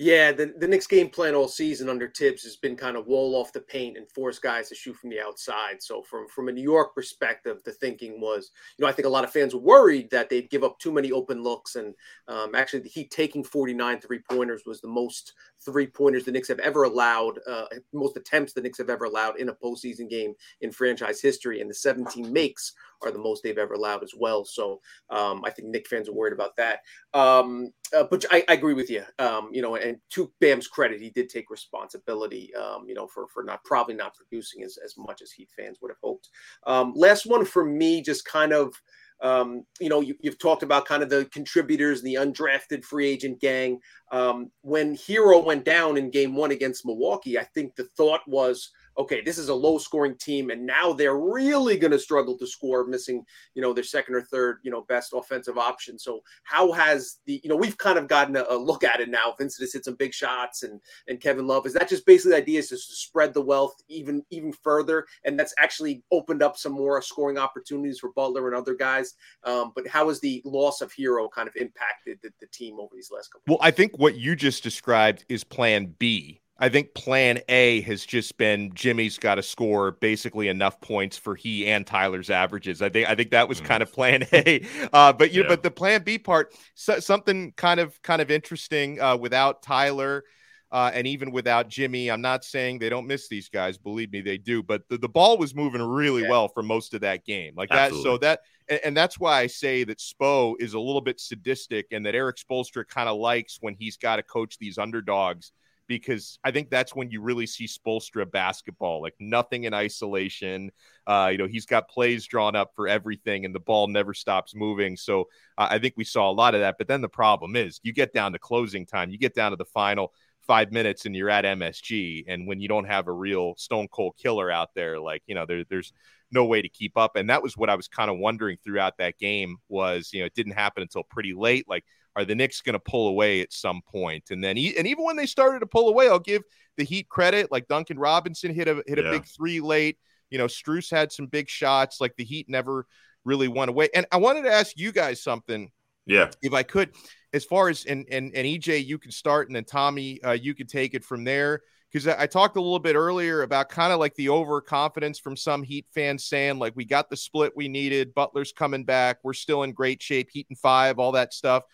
Yeah, 0.00 0.30
the, 0.30 0.54
the 0.56 0.68
Knicks 0.68 0.86
game 0.86 1.10
plan 1.10 1.34
all 1.34 1.48
season 1.48 1.88
under 1.88 2.06
Thibs 2.06 2.44
has 2.44 2.54
been 2.54 2.76
kind 2.76 2.96
of 2.96 3.08
wall 3.08 3.34
off 3.34 3.52
the 3.52 3.60
paint 3.60 3.96
and 3.96 4.08
force 4.08 4.38
guys 4.38 4.68
to 4.68 4.76
shoot 4.76 4.94
from 4.94 5.10
the 5.10 5.20
outside. 5.20 5.82
So 5.82 6.02
from 6.02 6.28
from 6.28 6.48
a 6.48 6.52
New 6.52 6.62
York 6.62 6.94
perspective, 6.94 7.60
the 7.64 7.72
thinking 7.72 8.20
was, 8.20 8.52
you 8.76 8.84
know, 8.84 8.88
I 8.88 8.92
think 8.92 9.06
a 9.06 9.10
lot 9.10 9.24
of 9.24 9.32
fans 9.32 9.54
were 9.54 9.60
worried 9.60 10.08
that 10.10 10.30
they'd 10.30 10.50
give 10.50 10.62
up 10.62 10.78
too 10.78 10.92
many 10.92 11.10
open 11.10 11.42
looks. 11.42 11.74
And 11.74 11.96
um, 12.28 12.54
actually, 12.54 12.80
the 12.80 12.88
Heat 12.88 13.10
taking 13.10 13.42
49 13.42 14.00
three 14.00 14.20
pointers 14.30 14.62
was 14.64 14.80
the 14.80 14.86
most 14.86 15.32
three 15.64 15.88
pointers 15.88 16.24
the 16.24 16.30
Knicks 16.30 16.46
have 16.46 16.60
ever 16.60 16.84
allowed, 16.84 17.40
uh, 17.48 17.64
most 17.92 18.16
attempts 18.16 18.52
the 18.52 18.60
Knicks 18.60 18.78
have 18.78 18.90
ever 18.90 19.04
allowed 19.04 19.40
in 19.40 19.48
a 19.48 19.54
postseason 19.54 20.08
game 20.08 20.32
in 20.60 20.70
franchise 20.70 21.20
history. 21.20 21.60
And 21.60 21.68
the 21.68 21.74
17 21.74 22.32
makes 22.32 22.72
are 23.02 23.10
the 23.10 23.18
most 23.18 23.42
they've 23.42 23.58
ever 23.58 23.74
allowed 23.74 24.02
as 24.02 24.12
well. 24.16 24.44
So 24.44 24.80
um, 25.10 25.42
I 25.44 25.50
think 25.50 25.68
Knick 25.68 25.88
fans 25.88 26.08
are 26.08 26.14
worried 26.14 26.32
about 26.32 26.56
that. 26.56 26.80
Um, 27.14 27.72
uh, 27.96 28.04
but 28.10 28.24
I, 28.30 28.44
I, 28.48 28.54
agree 28.54 28.74
with 28.74 28.90
you. 28.90 29.02
Um, 29.18 29.48
you 29.52 29.62
know, 29.62 29.76
and 29.76 29.98
to 30.10 30.30
Bam's 30.40 30.68
credit, 30.68 31.00
he 31.00 31.10
did 31.10 31.28
take 31.28 31.50
responsibility. 31.50 32.54
Um, 32.54 32.84
you 32.86 32.94
know, 32.94 33.06
for 33.06 33.26
for 33.28 33.42
not 33.42 33.64
probably 33.64 33.94
not 33.94 34.14
producing 34.14 34.62
as 34.62 34.78
as 34.84 34.94
much 34.98 35.22
as 35.22 35.32
Heat 35.32 35.48
fans 35.56 35.78
would 35.80 35.90
have 35.90 35.98
hoped. 36.02 36.28
Um, 36.66 36.92
last 36.94 37.26
one 37.26 37.44
for 37.44 37.64
me, 37.64 38.02
just 38.02 38.24
kind 38.24 38.52
of. 38.52 38.74
Um, 39.20 39.64
you 39.80 39.88
know, 39.88 40.00
you, 40.00 40.14
have 40.26 40.38
talked 40.38 40.62
about 40.62 40.86
kind 40.86 41.02
of 41.02 41.10
the 41.10 41.24
contributors, 41.32 42.00
the 42.00 42.14
undrafted 42.14 42.84
free 42.84 43.08
agent 43.08 43.40
gang. 43.40 43.80
Um, 44.12 44.52
when 44.60 44.94
Herro 44.94 45.44
went 45.44 45.64
down 45.64 45.96
in 45.96 46.12
game 46.12 46.36
one 46.36 46.52
against 46.52 46.86
Milwaukee, 46.86 47.36
I 47.36 47.42
think 47.42 47.74
the 47.74 47.88
thought 47.96 48.20
was, 48.28 48.70
okay, 48.98 49.20
this 49.20 49.38
is 49.38 49.48
a 49.48 49.54
low 49.54 49.78
scoring 49.78 50.16
team, 50.16 50.50
and 50.50 50.66
now 50.66 50.92
they're 50.92 51.18
really 51.18 51.76
going 51.76 51.92
to 51.92 51.98
struggle 51.98 52.36
to 52.36 52.46
score, 52.46 52.84
missing, 52.86 53.24
you 53.54 53.62
know, 53.62 53.72
their 53.72 53.84
second 53.84 54.14
or 54.14 54.22
third, 54.22 54.58
you 54.62 54.70
know, 54.70 54.82
best 54.88 55.12
offensive 55.14 55.56
option. 55.56 55.98
So 55.98 56.20
how 56.42 56.72
has 56.72 57.18
the, 57.26 57.40
you 57.44 57.48
know, 57.48 57.56
we've 57.56 57.78
kind 57.78 57.98
of 57.98 58.08
gotten 58.08 58.36
a, 58.36 58.44
a 58.48 58.56
look 58.56 58.82
at 58.82 59.00
it 59.00 59.08
now. 59.08 59.34
Vincent 59.38 59.62
has 59.62 59.72
hit 59.72 59.84
some 59.84 59.94
big 59.94 60.12
shots, 60.12 60.64
and 60.64 60.80
and 61.06 61.20
Kevin 61.20 61.46
Love 61.46 61.66
is 61.66 61.72
that 61.74 61.88
just 61.88 62.06
basically 62.06 62.32
the 62.32 62.42
idea 62.42 62.58
is 62.58 62.68
to 62.68 62.76
spread 62.76 63.32
the 63.32 63.40
wealth 63.40 63.74
even 63.88 64.22
even 64.30 64.52
further, 64.52 65.06
and 65.24 65.38
that's 65.38 65.54
actually 65.58 66.02
opened 66.10 66.42
up 66.42 66.56
some 66.56 66.72
more 66.72 67.00
scoring 67.00 67.38
opportunities 67.38 68.00
for 68.00 68.12
Butler 68.12 68.48
and 68.48 68.56
other 68.56 68.74
guys. 68.74 69.14
Um, 69.44 69.72
but 69.74 69.86
how 69.86 70.08
has 70.08 70.20
the 70.20 70.42
loss 70.44 70.80
of 70.80 70.92
Herro 70.92 71.30
kind 71.30 71.48
of 71.48 71.54
impacted 71.56 72.18
the, 72.22 72.30
the 72.40 72.46
team 72.48 72.78
over 72.80 72.94
these 72.94 73.10
last 73.12 73.28
couple? 73.28 73.44
Well, 73.46 73.58
I 73.60 73.70
think 73.70 73.96
what 73.98 74.16
you 74.16 74.34
just 74.34 74.62
described 74.62 75.24
is 75.28 75.44
Plan 75.44 75.94
B 75.98 76.40
I 76.60 76.68
think 76.68 76.94
plan 76.94 77.40
A 77.48 77.82
has 77.82 78.04
just 78.04 78.36
been 78.36 78.72
Jimmy's 78.74 79.16
got 79.16 79.36
to 79.36 79.42
score 79.42 79.92
basically 79.92 80.48
enough 80.48 80.80
points 80.80 81.16
for 81.16 81.36
he 81.36 81.66
and 81.68 81.86
Tyler's 81.86 82.30
averages. 82.30 82.82
I 82.82 82.88
think 82.88 83.08
I 83.08 83.14
think 83.14 83.30
that 83.30 83.48
was 83.48 83.60
mm. 83.60 83.66
kind 83.66 83.82
of 83.82 83.92
plan 83.92 84.24
A. 84.32 84.66
Uh, 84.92 85.12
but 85.12 85.32
you 85.32 85.42
yeah. 85.42 85.42
know, 85.42 85.48
but 85.50 85.62
the 85.62 85.70
plan 85.70 86.02
B 86.02 86.18
part, 86.18 86.54
so, 86.74 86.98
something 86.98 87.52
kind 87.56 87.78
of 87.78 88.00
kind 88.02 88.22
of 88.22 88.30
interesting 88.30 89.00
uh, 89.00 89.16
without 89.16 89.62
Tyler. 89.62 90.24
Uh, 90.70 90.90
and 90.92 91.06
even 91.06 91.30
without 91.30 91.68
Jimmy, 91.68 92.10
I'm 92.10 92.20
not 92.20 92.44
saying 92.44 92.78
they 92.78 92.90
don't 92.90 93.06
miss 93.06 93.28
these 93.28 93.48
guys. 93.48 93.78
Believe 93.78 94.12
me, 94.12 94.20
they 94.20 94.36
do. 94.36 94.62
But 94.62 94.86
the, 94.88 94.98
the 94.98 95.08
ball 95.08 95.38
was 95.38 95.54
moving 95.54 95.80
really 95.80 96.22
yeah. 96.22 96.28
well 96.28 96.48
for 96.48 96.62
most 96.62 96.92
of 96.92 97.00
that 97.00 97.24
game, 97.24 97.54
like 97.56 97.70
Absolutely. 97.70 97.98
that. 97.98 98.10
So 98.10 98.18
that, 98.18 98.40
and, 98.68 98.80
and, 98.84 98.96
that's 98.96 99.18
why 99.18 99.40
I 99.40 99.46
say 99.46 99.84
that 99.84 99.98
Spo 99.98 100.54
is 100.58 100.74
a 100.74 100.80
little 100.80 101.00
bit 101.00 101.20
sadistic, 101.20 101.86
and 101.90 102.04
that 102.04 102.14
Erik 102.14 102.36
Spoelstra 102.36 102.86
kind 102.86 103.08
of 103.08 103.16
likes 103.16 103.58
when 103.60 103.76
he's 103.78 103.96
got 103.96 104.16
to 104.16 104.22
coach 104.22 104.58
these 104.58 104.76
underdogs 104.76 105.52
because 105.88 106.38
I 106.44 106.50
think 106.50 106.68
that's 106.70 106.94
when 106.94 107.10
you 107.10 107.22
really 107.22 107.46
see 107.46 107.66
Spoelstra 107.66 108.30
basketball, 108.30 109.02
like 109.02 109.14
nothing 109.18 109.64
in 109.64 109.72
isolation. 109.74 110.70
Uh, 111.06 111.30
you 111.32 111.38
know, 111.38 111.46
he's 111.46 111.66
got 111.66 111.88
plays 111.88 112.26
drawn 112.26 112.54
up 112.54 112.72
for 112.76 112.86
everything, 112.86 113.44
and 113.44 113.54
the 113.54 113.60
ball 113.60 113.88
never 113.88 114.12
stops 114.12 114.54
moving. 114.54 114.96
So 114.96 115.22
uh, 115.56 115.68
I 115.70 115.78
think 115.78 115.94
we 115.96 116.04
saw 116.04 116.30
a 116.30 116.32
lot 116.32 116.54
of 116.54 116.60
that. 116.60 116.76
But 116.78 116.86
then 116.86 117.00
the 117.00 117.08
problem 117.08 117.56
is, 117.56 117.80
you 117.82 117.92
get 117.92 118.12
down 118.12 118.32
to 118.32 118.38
closing 118.38 118.86
time, 118.86 119.10
you 119.10 119.18
get 119.18 119.34
down 119.34 119.50
to 119.50 119.56
the 119.56 119.64
final 119.64 120.12
five 120.46 120.70
minutes, 120.70 121.06
and 121.06 121.16
you're 121.16 121.30
at 121.30 121.44
MSG. 121.44 122.24
And 122.28 122.46
when 122.46 122.60
you 122.60 122.68
don't 122.68 122.86
have 122.86 123.08
a 123.08 123.12
real 123.12 123.54
stone 123.56 123.88
cold 123.88 124.14
killer 124.18 124.50
out 124.50 124.74
there, 124.74 125.00
like 125.00 125.22
you 125.26 125.34
know, 125.34 125.46
there, 125.46 125.64
there's 125.68 125.92
no 126.30 126.44
way 126.44 126.60
to 126.60 126.68
keep 126.68 126.96
up. 126.96 127.16
And 127.16 127.30
that 127.30 127.42
was 127.42 127.56
what 127.56 127.70
I 127.70 127.74
was 127.74 127.88
kind 127.88 128.10
of 128.10 128.18
wondering 128.18 128.58
throughout 128.62 128.98
that 128.98 129.18
game 129.18 129.56
was, 129.68 130.10
you 130.12 130.20
know, 130.20 130.26
it 130.26 130.34
didn't 130.34 130.52
happen 130.52 130.82
until 130.82 131.02
pretty 131.02 131.32
late. 131.32 131.66
Like 131.66 131.84
are 132.18 132.24
the 132.24 132.34
Knicks 132.34 132.60
going 132.60 132.74
to 132.74 132.80
pull 132.80 133.08
away 133.08 133.40
at 133.40 133.52
some 133.52 133.80
point? 133.80 134.24
And 134.30 134.42
then, 134.42 134.58
and 134.58 134.86
even 134.86 135.04
when 135.04 135.14
they 135.14 135.26
started 135.26 135.60
to 135.60 135.66
pull 135.66 135.88
away, 135.88 136.08
I'll 136.08 136.18
give 136.18 136.42
the 136.76 136.82
Heat 136.82 137.08
credit. 137.08 137.52
Like 137.52 137.68
Duncan 137.68 137.98
Robinson 137.98 138.52
hit 138.52 138.66
a 138.66 138.82
hit 138.86 138.98
a 138.98 139.02
yeah. 139.02 139.10
big 139.10 139.24
three 139.24 139.60
late. 139.60 139.98
You 140.30 140.38
know, 140.38 140.46
Strus 140.46 140.90
had 140.90 141.12
some 141.12 141.26
big 141.26 141.48
shots. 141.48 142.00
Like 142.00 142.16
the 142.16 142.24
Heat 142.24 142.48
never 142.48 142.86
really 143.24 143.46
went 143.46 143.68
away. 143.68 143.88
And 143.94 144.04
I 144.10 144.16
wanted 144.16 144.42
to 144.42 144.52
ask 144.52 144.76
you 144.76 144.90
guys 144.90 145.22
something. 145.22 145.70
Yeah, 146.06 146.30
if 146.42 146.54
I 146.54 146.62
could, 146.62 146.90
as 147.32 147.44
far 147.44 147.68
as 147.68 147.84
and 147.84 148.04
and 148.10 148.34
and 148.34 148.46
EJ, 148.46 148.84
you 148.84 148.98
can 148.98 149.12
start, 149.12 149.48
and 149.48 149.54
then 149.54 149.64
Tommy, 149.64 150.20
uh, 150.22 150.32
you 150.32 150.54
could 150.54 150.68
take 150.68 150.94
it 150.94 151.04
from 151.04 151.22
there. 151.22 151.60
Because 151.90 152.08
I, 152.08 152.22
I 152.22 152.26
talked 152.26 152.56
a 152.56 152.60
little 152.60 152.78
bit 152.78 152.96
earlier 152.96 153.42
about 153.42 153.68
kind 153.68 153.92
of 153.92 153.98
like 153.98 154.14
the 154.14 154.30
overconfidence 154.30 155.18
from 155.18 155.36
some 155.36 155.62
Heat 155.62 155.86
fans 155.94 156.24
saying 156.24 156.58
like 156.58 156.74
we 156.74 156.84
got 156.84 157.10
the 157.10 157.16
split 157.16 157.52
we 157.56 157.68
needed, 157.68 158.14
Butler's 158.14 158.52
coming 158.52 158.84
back, 158.84 159.18
we're 159.22 159.34
still 159.34 159.62
in 159.62 159.72
great 159.72 160.02
shape, 160.02 160.30
Heat 160.30 160.46
and 160.48 160.58
five, 160.58 160.98
all 160.98 161.12
that 161.12 161.32
stuff. 161.32 161.64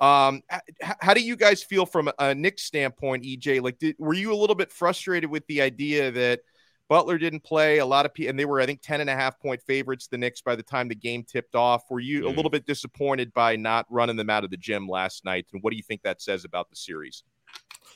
Um, 0.00 0.42
how 0.80 1.14
do 1.14 1.20
you 1.20 1.36
guys 1.36 1.62
feel 1.62 1.84
from 1.84 2.10
a 2.18 2.34
Knicks 2.34 2.62
standpoint, 2.62 3.24
EJ? 3.24 3.62
Like, 3.62 3.78
did, 3.78 3.96
were 3.98 4.14
you 4.14 4.32
a 4.32 4.36
little 4.36 4.56
bit 4.56 4.70
frustrated 4.70 5.28
with 5.28 5.46
the 5.46 5.60
idea 5.60 6.10
that 6.12 6.40
Butler 6.88 7.18
didn't 7.18 7.44
play. 7.44 7.78
A 7.78 7.86
lot 7.86 8.06
of 8.06 8.14
people, 8.14 8.30
and 8.30 8.38
they 8.38 8.46
were, 8.46 8.60
I 8.60 8.66
think, 8.66 8.80
10 8.80 9.00
and 9.00 9.10
a 9.10 9.14
half 9.14 9.38
point 9.38 9.62
favorites, 9.62 10.08
the 10.08 10.18
Knicks, 10.18 10.40
by 10.40 10.56
the 10.56 10.62
time 10.62 10.88
the 10.88 10.94
game 10.94 11.22
tipped 11.22 11.54
off. 11.54 11.84
Were 11.90 12.00
you 12.00 12.22
mm. 12.22 12.26
a 12.26 12.28
little 12.30 12.50
bit 12.50 12.66
disappointed 12.66 13.32
by 13.34 13.56
not 13.56 13.86
running 13.90 14.16
them 14.16 14.30
out 14.30 14.44
of 14.44 14.50
the 14.50 14.56
gym 14.56 14.88
last 14.88 15.24
night? 15.24 15.46
And 15.52 15.62
what 15.62 15.70
do 15.70 15.76
you 15.76 15.82
think 15.82 16.02
that 16.02 16.22
says 16.22 16.44
about 16.44 16.70
the 16.70 16.76
series? 16.76 17.22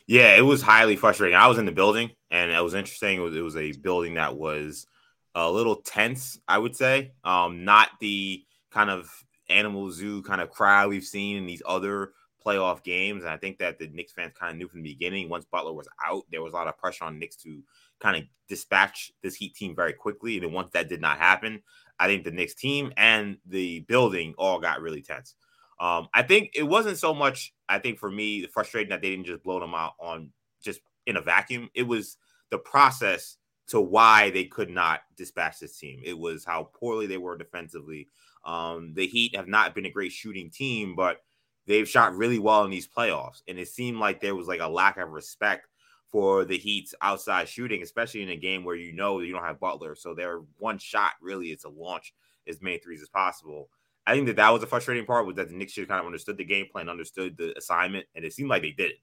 Yeah, 0.06 0.36
it 0.36 0.42
was 0.42 0.62
highly 0.62 0.96
frustrating. 0.96 1.36
I 1.36 1.46
was 1.46 1.58
in 1.58 1.64
the 1.64 1.72
building, 1.72 2.10
and 2.30 2.50
it 2.50 2.62
was 2.62 2.74
interesting. 2.74 3.18
It 3.18 3.22
was, 3.22 3.36
it 3.36 3.40
was 3.40 3.56
a 3.56 3.72
building 3.72 4.14
that 4.14 4.36
was 4.36 4.86
a 5.34 5.50
little 5.50 5.76
tense, 5.76 6.38
I 6.46 6.58
would 6.58 6.76
say. 6.76 7.12
Um, 7.24 7.64
not 7.64 7.88
the 8.00 8.44
kind 8.70 8.90
of 8.90 9.08
animal 9.52 9.90
zoo 9.90 10.22
kind 10.22 10.40
of 10.40 10.50
crowd 10.50 10.88
we've 10.88 11.04
seen 11.04 11.36
in 11.36 11.46
these 11.46 11.62
other 11.66 12.12
playoff 12.44 12.82
games. 12.82 13.22
And 13.22 13.32
I 13.32 13.36
think 13.36 13.58
that 13.58 13.78
the 13.78 13.88
Knicks 13.88 14.12
fans 14.12 14.32
kind 14.38 14.52
of 14.52 14.58
knew 14.58 14.68
from 14.68 14.82
the 14.82 14.92
beginning 14.92 15.28
once 15.28 15.44
Butler 15.44 15.72
was 15.72 15.88
out, 16.04 16.24
there 16.30 16.42
was 16.42 16.52
a 16.52 16.56
lot 16.56 16.68
of 16.68 16.78
pressure 16.78 17.04
on 17.04 17.18
Knicks 17.18 17.36
to 17.36 17.62
kind 18.00 18.16
of 18.16 18.24
dispatch 18.48 19.12
this 19.22 19.34
Heat 19.34 19.54
team 19.54 19.74
very 19.74 19.92
quickly. 19.92 20.36
And 20.36 20.44
then 20.44 20.52
once 20.52 20.70
that 20.72 20.88
did 20.88 21.00
not 21.00 21.18
happen, 21.18 21.62
I 21.98 22.06
think 22.06 22.24
the 22.24 22.30
Knicks 22.30 22.54
team 22.54 22.92
and 22.96 23.38
the 23.46 23.80
building 23.80 24.34
all 24.38 24.58
got 24.58 24.80
really 24.80 25.02
tense. 25.02 25.34
Um, 25.78 26.08
I 26.14 26.22
think 26.22 26.50
it 26.54 26.62
wasn't 26.64 26.98
so 26.98 27.14
much, 27.14 27.52
I 27.68 27.78
think 27.78 27.98
for 27.98 28.10
me, 28.10 28.42
the 28.42 28.48
frustrating 28.48 28.90
that 28.90 29.02
they 29.02 29.10
didn't 29.10 29.26
just 29.26 29.42
blow 29.42 29.60
them 29.60 29.74
out 29.74 29.92
on 30.00 30.30
just 30.62 30.80
in 31.06 31.16
a 31.16 31.20
vacuum. 31.20 31.70
It 31.74 31.84
was 31.84 32.16
the 32.50 32.58
process 32.58 33.36
to 33.68 33.80
why 33.80 34.30
they 34.30 34.44
could 34.44 34.70
not 34.70 35.00
dispatch 35.16 35.58
this 35.58 35.78
team. 35.78 36.00
It 36.04 36.18
was 36.18 36.44
how 36.44 36.70
poorly 36.74 37.06
they 37.06 37.16
were 37.16 37.36
defensively. 37.36 38.08
Um, 38.44 38.92
the 38.94 39.06
Heat 39.06 39.36
have 39.36 39.48
not 39.48 39.74
been 39.74 39.86
a 39.86 39.90
great 39.90 40.12
shooting 40.12 40.50
team, 40.50 40.94
but 40.96 41.18
they've 41.66 41.88
shot 41.88 42.16
really 42.16 42.38
well 42.38 42.64
in 42.64 42.70
these 42.70 42.88
playoffs. 42.88 43.42
And 43.48 43.58
it 43.58 43.68
seemed 43.68 43.98
like 43.98 44.20
there 44.20 44.34
was 44.34 44.48
like 44.48 44.60
a 44.60 44.68
lack 44.68 44.98
of 44.98 45.10
respect 45.10 45.68
for 46.10 46.44
the 46.44 46.58
Heat's 46.58 46.94
outside 47.00 47.48
shooting, 47.48 47.82
especially 47.82 48.22
in 48.22 48.28
a 48.30 48.36
game 48.36 48.64
where 48.64 48.76
you 48.76 48.92
know 48.92 49.20
you 49.20 49.32
don't 49.32 49.44
have 49.44 49.60
Butler. 49.60 49.94
So 49.94 50.14
their 50.14 50.40
one 50.58 50.78
shot 50.78 51.12
really 51.20 51.48
is 51.48 51.62
to 51.62 51.70
launch 51.70 52.12
as 52.46 52.60
many 52.60 52.78
threes 52.78 53.02
as 53.02 53.08
possible. 53.08 53.70
I 54.06 54.14
think 54.14 54.26
that 54.26 54.36
that 54.36 54.50
was 54.50 54.62
a 54.62 54.66
frustrating 54.66 55.06
part 55.06 55.26
was 55.26 55.36
that 55.36 55.48
the 55.48 55.54
Knicks 55.54 55.72
should 55.72 55.88
kind 55.88 56.00
of 56.00 56.06
understood 56.06 56.36
the 56.36 56.44
game 56.44 56.66
plan, 56.70 56.88
understood 56.88 57.36
the 57.36 57.56
assignment, 57.56 58.06
and 58.14 58.24
it 58.24 58.32
seemed 58.32 58.50
like 58.50 58.62
they 58.62 58.72
did 58.72 58.90
it. 58.90 58.96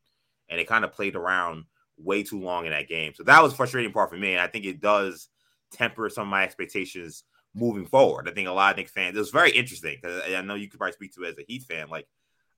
And 0.50 0.60
it 0.60 0.68
kind 0.68 0.84
of 0.84 0.92
played 0.92 1.16
around 1.16 1.66
way 1.98 2.22
too 2.22 2.40
long 2.40 2.66
in 2.66 2.72
that 2.72 2.88
game. 2.88 3.14
So 3.16 3.24
that 3.24 3.42
was 3.42 3.54
frustrating 3.54 3.92
part 3.92 4.10
for 4.10 4.18
me. 4.18 4.34
And 4.34 4.42
I 4.42 4.48
think 4.48 4.66
it 4.66 4.82
does 4.82 5.30
temper 5.72 6.10
some 6.10 6.28
of 6.28 6.32
my 6.32 6.44
expectations 6.44 7.24
moving 7.56 7.86
forward. 7.86 8.30
I 8.30 8.32
think 8.32 8.48
a 8.48 8.52
lot 8.52 8.72
of 8.72 8.78
Knicks 8.78 8.92
fans, 8.92 9.16
it 9.16 9.20
was 9.20 9.32
very 9.32 9.52
interesting 9.52 9.98
because 10.02 10.22
I 10.28 10.42
know 10.42 10.56
you 10.56 10.70
could 10.70 10.80
probably 10.80 10.94
speak 10.94 11.14
to 11.16 11.24
it 11.24 11.30
as 11.30 11.38
a 11.40 11.46
Heat 11.48 11.64
fan. 11.64 11.90
Like, 11.90 12.08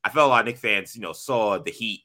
I 0.03 0.09
felt 0.09 0.27
a 0.27 0.29
lot 0.29 0.41
of 0.41 0.45
Knicks 0.47 0.59
fans, 0.59 0.95
you 0.95 1.01
know, 1.01 1.13
saw 1.13 1.57
the 1.57 1.71
Heat 1.71 2.01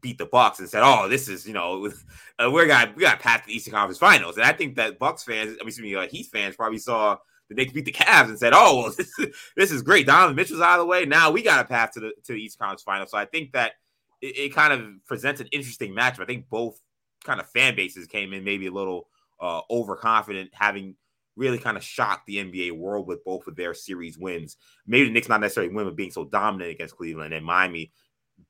beat 0.00 0.18
the 0.18 0.26
Bucks 0.26 0.58
and 0.58 0.68
said, 0.68 0.82
"Oh, 0.84 1.08
this 1.08 1.28
is 1.28 1.46
you 1.46 1.54
know, 1.54 1.90
uh, 2.38 2.50
we 2.50 2.66
got 2.66 2.94
we 2.96 3.02
got 3.02 3.20
past 3.20 3.46
the 3.46 3.52
Eastern 3.52 3.72
Conference 3.72 3.98
Finals." 3.98 4.36
And 4.36 4.44
I 4.44 4.52
think 4.52 4.76
that 4.76 4.98
Bucks 4.98 5.24
fans, 5.24 5.50
I 5.50 5.62
mean, 5.62 5.68
excuse 5.68 5.84
me, 5.84 5.94
uh, 5.94 6.06
Heat 6.06 6.26
fans 6.26 6.56
probably 6.56 6.78
saw 6.78 7.16
the 7.48 7.54
Knicks 7.54 7.72
beat 7.72 7.84
the 7.84 7.92
Cavs 7.92 8.28
and 8.28 8.38
said, 8.38 8.52
"Oh, 8.54 8.82
well, 8.82 8.90
this 8.96 9.18
is, 9.18 9.34
this 9.56 9.70
is 9.70 9.82
great. 9.82 10.06
Donovan 10.06 10.36
Mitchell's 10.36 10.60
out 10.60 10.78
of 10.78 10.84
the 10.84 10.86
way. 10.86 11.04
Now 11.04 11.30
we 11.30 11.42
got 11.42 11.64
a 11.64 11.68
path 11.68 11.92
to 11.92 12.00
the 12.00 12.12
to 12.24 12.32
the 12.32 12.42
Eastern 12.42 12.64
Conference 12.64 12.82
Finals." 12.82 13.10
So 13.10 13.18
I 13.18 13.24
think 13.24 13.52
that 13.52 13.72
it, 14.20 14.38
it, 14.38 14.54
kind 14.54 14.72
of 14.72 15.04
presents 15.06 15.40
an 15.40 15.48
interesting 15.52 15.94
matchup. 15.94 16.20
I 16.20 16.26
think 16.26 16.48
both 16.48 16.80
kind 17.24 17.40
of 17.40 17.48
fan 17.50 17.74
bases 17.74 18.06
came 18.06 18.32
in 18.32 18.44
maybe 18.44 18.66
a 18.66 18.72
little 18.72 19.08
uh, 19.40 19.60
overconfident, 19.70 20.50
having 20.52 20.96
really 21.36 21.58
kind 21.58 21.76
of 21.76 21.84
shocked 21.84 22.26
the 22.26 22.36
NBA 22.36 22.72
world 22.72 23.06
with 23.06 23.24
both 23.24 23.46
of 23.46 23.56
their 23.56 23.74
series 23.74 24.18
wins. 24.18 24.56
Maybe 24.86 25.06
the 25.06 25.12
Knicks 25.12 25.28
not 25.28 25.40
necessarily 25.40 25.74
win, 25.74 25.84
but 25.84 25.96
being 25.96 26.10
so 26.10 26.24
dominant 26.24 26.70
against 26.70 26.96
Cleveland 26.96 27.34
and 27.34 27.44
Miami, 27.44 27.92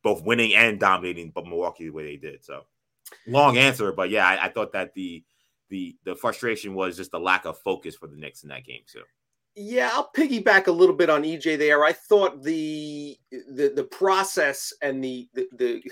both 0.03 0.23
winning 0.23 0.55
and 0.55 0.79
dominating, 0.79 1.31
but 1.35 1.47
Milwaukee 1.47 1.85
the 1.85 1.91
way 1.91 2.05
they 2.05 2.17
did. 2.17 2.45
So 2.45 2.63
long 3.27 3.59
answer, 3.59 3.93
but 3.93 4.11
yeah, 4.11 4.27
I, 4.27 4.47
I 4.47 4.49
thought 4.49 4.73
that 4.73 4.95
the 4.95 5.25
the 5.69 5.97
the 6.05 6.15
frustration 6.15 6.75
was 6.75 6.97
just 6.97 7.11
the 7.11 7.21
lack 7.21 7.45
of 7.45 7.59
focus 7.59 7.97
for 7.97 8.07
the 8.07 8.17
Knicks 8.17 8.43
in 8.43 8.49
that 8.51 8.65
game 8.65 8.83
too. 8.87 9.03
Yeah, 9.59 9.89
I'll 9.95 10.11
piggyback 10.15 10.67
a 10.67 10.73
little 10.73 10.95
bit 10.95 11.09
on 11.09 11.23
EJ 11.23 11.59
there. 11.59 11.83
I 11.83 11.93
thought 11.93 12.43
the 12.43 13.17
the 13.33 13.73
the 13.75 13.85
process 13.85 14.73
and 14.83 15.03
the 15.03 15.29
the 15.33 15.49
the, 15.53 15.83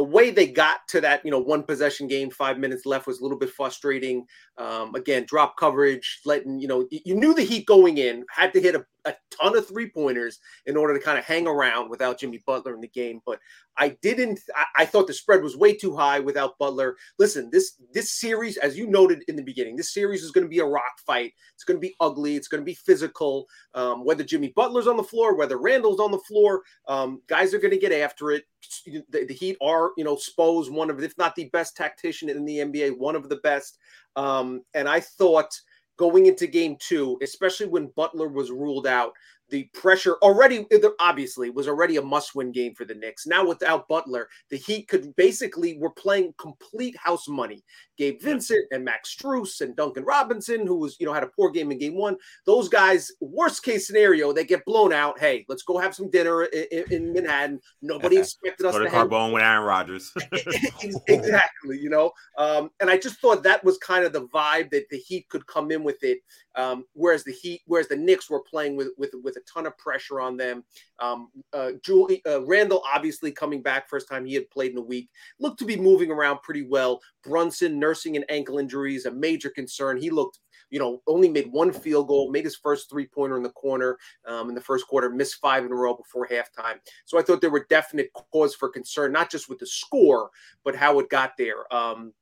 the 0.00 0.04
way 0.04 0.30
they 0.30 0.46
got 0.46 0.88
to 0.88 0.98
that 1.02 1.22
you 1.26 1.30
know 1.30 1.38
one 1.38 1.62
possession 1.62 2.08
game, 2.08 2.30
five 2.30 2.58
minutes 2.58 2.86
left, 2.86 3.06
was 3.06 3.20
a 3.20 3.22
little 3.22 3.36
bit 3.36 3.50
frustrating. 3.50 4.24
Um, 4.56 4.94
again, 4.94 5.26
drop 5.28 5.58
coverage, 5.58 6.20
letting 6.24 6.58
you 6.58 6.68
know 6.68 6.88
you 6.90 7.14
knew 7.14 7.34
the 7.34 7.42
Heat 7.42 7.66
going 7.66 7.98
in 7.98 8.24
had 8.34 8.54
to 8.54 8.62
hit 8.62 8.74
a, 8.74 8.86
a 9.04 9.14
ton 9.30 9.54
of 9.58 9.68
three 9.68 9.90
pointers 9.90 10.38
in 10.64 10.74
order 10.74 10.94
to 10.94 11.04
kind 11.04 11.18
of 11.18 11.24
hang 11.26 11.46
around 11.46 11.90
without 11.90 12.18
Jimmy 12.18 12.40
Butler 12.46 12.72
in 12.72 12.80
the 12.80 12.88
game. 12.88 13.20
But 13.26 13.40
I 13.76 13.96
didn't. 14.02 14.40
I, 14.54 14.82
I, 14.82 14.86
thought 14.86 15.06
the 15.06 15.12
spread 15.12 15.42
was 15.42 15.56
way 15.56 15.74
too 15.74 15.96
high 15.96 16.20
without 16.20 16.58
Butler. 16.58 16.96
Listen, 17.18 17.50
this 17.50 17.76
this 17.92 18.12
series, 18.12 18.56
as 18.56 18.76
you 18.76 18.86
noted 18.86 19.22
in 19.28 19.36
the 19.36 19.42
beginning, 19.42 19.76
this 19.76 19.94
series 19.94 20.22
is 20.22 20.32
going 20.32 20.44
to 20.44 20.50
be 20.50 20.58
a 20.58 20.64
rock 20.64 20.98
fight. 21.06 21.32
It's 21.54 21.64
going 21.64 21.76
to 21.76 21.86
be 21.86 21.94
ugly. 22.00 22.36
It's 22.36 22.48
going 22.48 22.60
to 22.60 22.66
be 22.66 22.74
physical. 22.74 23.46
Um, 23.74 24.04
whether 24.04 24.24
Jimmy 24.24 24.52
Butler's 24.54 24.86
on 24.86 24.96
the 24.96 25.02
floor, 25.02 25.36
whether 25.36 25.58
Randle's 25.58 26.00
on 26.00 26.10
the 26.10 26.18
floor, 26.18 26.62
um, 26.88 27.22
guys 27.26 27.54
are 27.54 27.58
going 27.58 27.72
to 27.72 27.78
get 27.78 27.92
after 27.92 28.32
it. 28.32 28.44
The, 28.84 29.24
the, 29.26 29.34
Heat 29.34 29.56
are, 29.62 29.89
you 29.96 30.04
know, 30.04 30.16
Spo's 30.16 30.70
one 30.70 30.90
of, 30.90 31.02
if 31.02 31.16
not 31.18 31.34
the 31.34 31.50
best 31.52 31.76
tactician 31.76 32.28
in 32.28 32.44
the 32.44 32.58
NBA, 32.58 32.98
one 32.98 33.16
of 33.16 33.28
the 33.28 33.36
best. 33.36 33.78
Um, 34.16 34.62
and 34.74 34.88
I 34.88 35.00
thought 35.00 35.50
going 35.96 36.26
into 36.26 36.46
game 36.46 36.76
two, 36.80 37.18
especially 37.22 37.66
when 37.66 37.92
Butler 37.96 38.28
was 38.28 38.50
ruled 38.50 38.86
out, 38.86 39.12
the 39.50 39.64
pressure 39.74 40.16
already 40.22 40.66
obviously 40.98 41.50
was 41.50 41.68
already 41.68 41.96
a 41.96 42.02
must-win 42.02 42.52
game 42.52 42.74
for 42.74 42.84
the 42.84 42.94
Knicks. 42.94 43.26
Now 43.26 43.46
without 43.46 43.88
Butler, 43.88 44.28
the 44.48 44.56
Heat 44.56 44.88
could 44.88 45.14
basically 45.16 45.78
were 45.78 45.90
playing 45.90 46.34
complete 46.38 46.96
house 46.96 47.28
money. 47.28 47.62
Gabe 48.00 48.20
Vincent 48.22 48.66
and 48.70 48.82
Max 48.82 49.14
Strus 49.14 49.60
and 49.60 49.76
Duncan 49.76 50.04
Robinson, 50.04 50.66
who 50.66 50.76
was 50.76 50.96
you 50.98 51.06
know 51.06 51.12
had 51.12 51.22
a 51.22 51.28
poor 51.28 51.50
game 51.50 51.70
in 51.70 51.78
game 51.78 51.96
one. 51.96 52.16
Those 52.46 52.68
guys, 52.68 53.12
worst 53.20 53.62
case 53.62 53.86
scenario, 53.86 54.32
they 54.32 54.44
get 54.44 54.64
blown 54.64 54.92
out. 54.92 55.18
Hey, 55.18 55.44
let's 55.48 55.62
go 55.62 55.76
have 55.76 55.94
some 55.94 56.10
dinner 56.10 56.44
in, 56.44 56.84
in 56.90 57.12
Manhattan. 57.12 57.60
Nobody 57.82 58.16
expected 58.18 58.64
us 58.64 58.72
go 58.72 58.78
to, 58.78 58.84
to 58.86 58.90
Carbone 58.90 59.34
with 59.34 59.42
Aaron 59.42 59.64
Rodgers. 59.64 60.12
exactly, 61.08 61.78
you 61.78 61.90
know. 61.90 62.12
Um, 62.38 62.70
and 62.80 62.88
I 62.88 62.96
just 62.96 63.20
thought 63.20 63.42
that 63.42 63.62
was 63.62 63.76
kind 63.78 64.04
of 64.04 64.14
the 64.14 64.26
vibe 64.28 64.70
that 64.70 64.88
the 64.90 64.96
Heat 64.96 65.28
could 65.28 65.46
come 65.46 65.70
in 65.70 65.84
with 65.84 66.02
it. 66.02 66.20
Um, 66.56 66.84
whereas 66.94 67.22
the 67.24 67.32
Heat, 67.32 67.60
whereas 67.66 67.88
the 67.88 67.96
Knicks 67.96 68.30
were 68.30 68.40
playing 68.40 68.76
with 68.76 68.88
with 68.96 69.12
with 69.22 69.36
a 69.40 69.52
ton 69.52 69.66
of 69.66 69.76
pressure 69.78 70.20
on 70.20 70.36
them. 70.36 70.64
Um, 70.98 71.28
uh, 71.52 71.72
Julie 71.84 72.22
uh, 72.26 72.42
Randle 72.44 72.82
obviously 72.94 73.32
coming 73.32 73.62
back 73.62 73.88
first 73.88 74.08
time 74.08 74.24
he 74.24 74.34
had 74.34 74.50
played 74.50 74.72
in 74.72 74.78
a 74.78 74.82
week 74.82 75.08
looked 75.38 75.58
to 75.60 75.64
be 75.64 75.76
moving 75.76 76.10
around 76.10 76.42
pretty 76.42 76.66
well. 76.66 77.00
Brunson 77.24 77.78
nursing 77.78 78.16
an 78.16 78.24
ankle 78.28 78.58
injury 78.58 78.94
is 78.94 79.06
a 79.06 79.10
major 79.10 79.50
concern. 79.50 80.00
He 80.00 80.10
looked 80.10 80.38
you 80.70 80.78
know, 80.78 81.02
only 81.06 81.28
made 81.28 81.50
one 81.50 81.72
field 81.72 82.08
goal, 82.08 82.30
made 82.30 82.44
his 82.44 82.56
first 82.56 82.88
three 82.88 83.06
pointer 83.06 83.36
in 83.36 83.42
the 83.42 83.50
corner 83.50 83.98
um, 84.26 84.48
in 84.48 84.54
the 84.54 84.60
first 84.60 84.86
quarter, 84.86 85.10
missed 85.10 85.40
five 85.40 85.64
in 85.64 85.72
a 85.72 85.74
row 85.74 85.94
before 85.94 86.28
halftime. 86.28 86.76
So 87.04 87.18
I 87.18 87.22
thought 87.22 87.40
there 87.40 87.50
were 87.50 87.66
definite 87.68 88.10
cause 88.32 88.54
for 88.54 88.68
concern, 88.68 89.12
not 89.12 89.30
just 89.30 89.48
with 89.48 89.58
the 89.58 89.66
score, 89.66 90.30
but 90.64 90.76
how 90.76 90.98
it 91.00 91.10
got 91.10 91.32
there. 91.36 91.72
Um, 91.74 92.12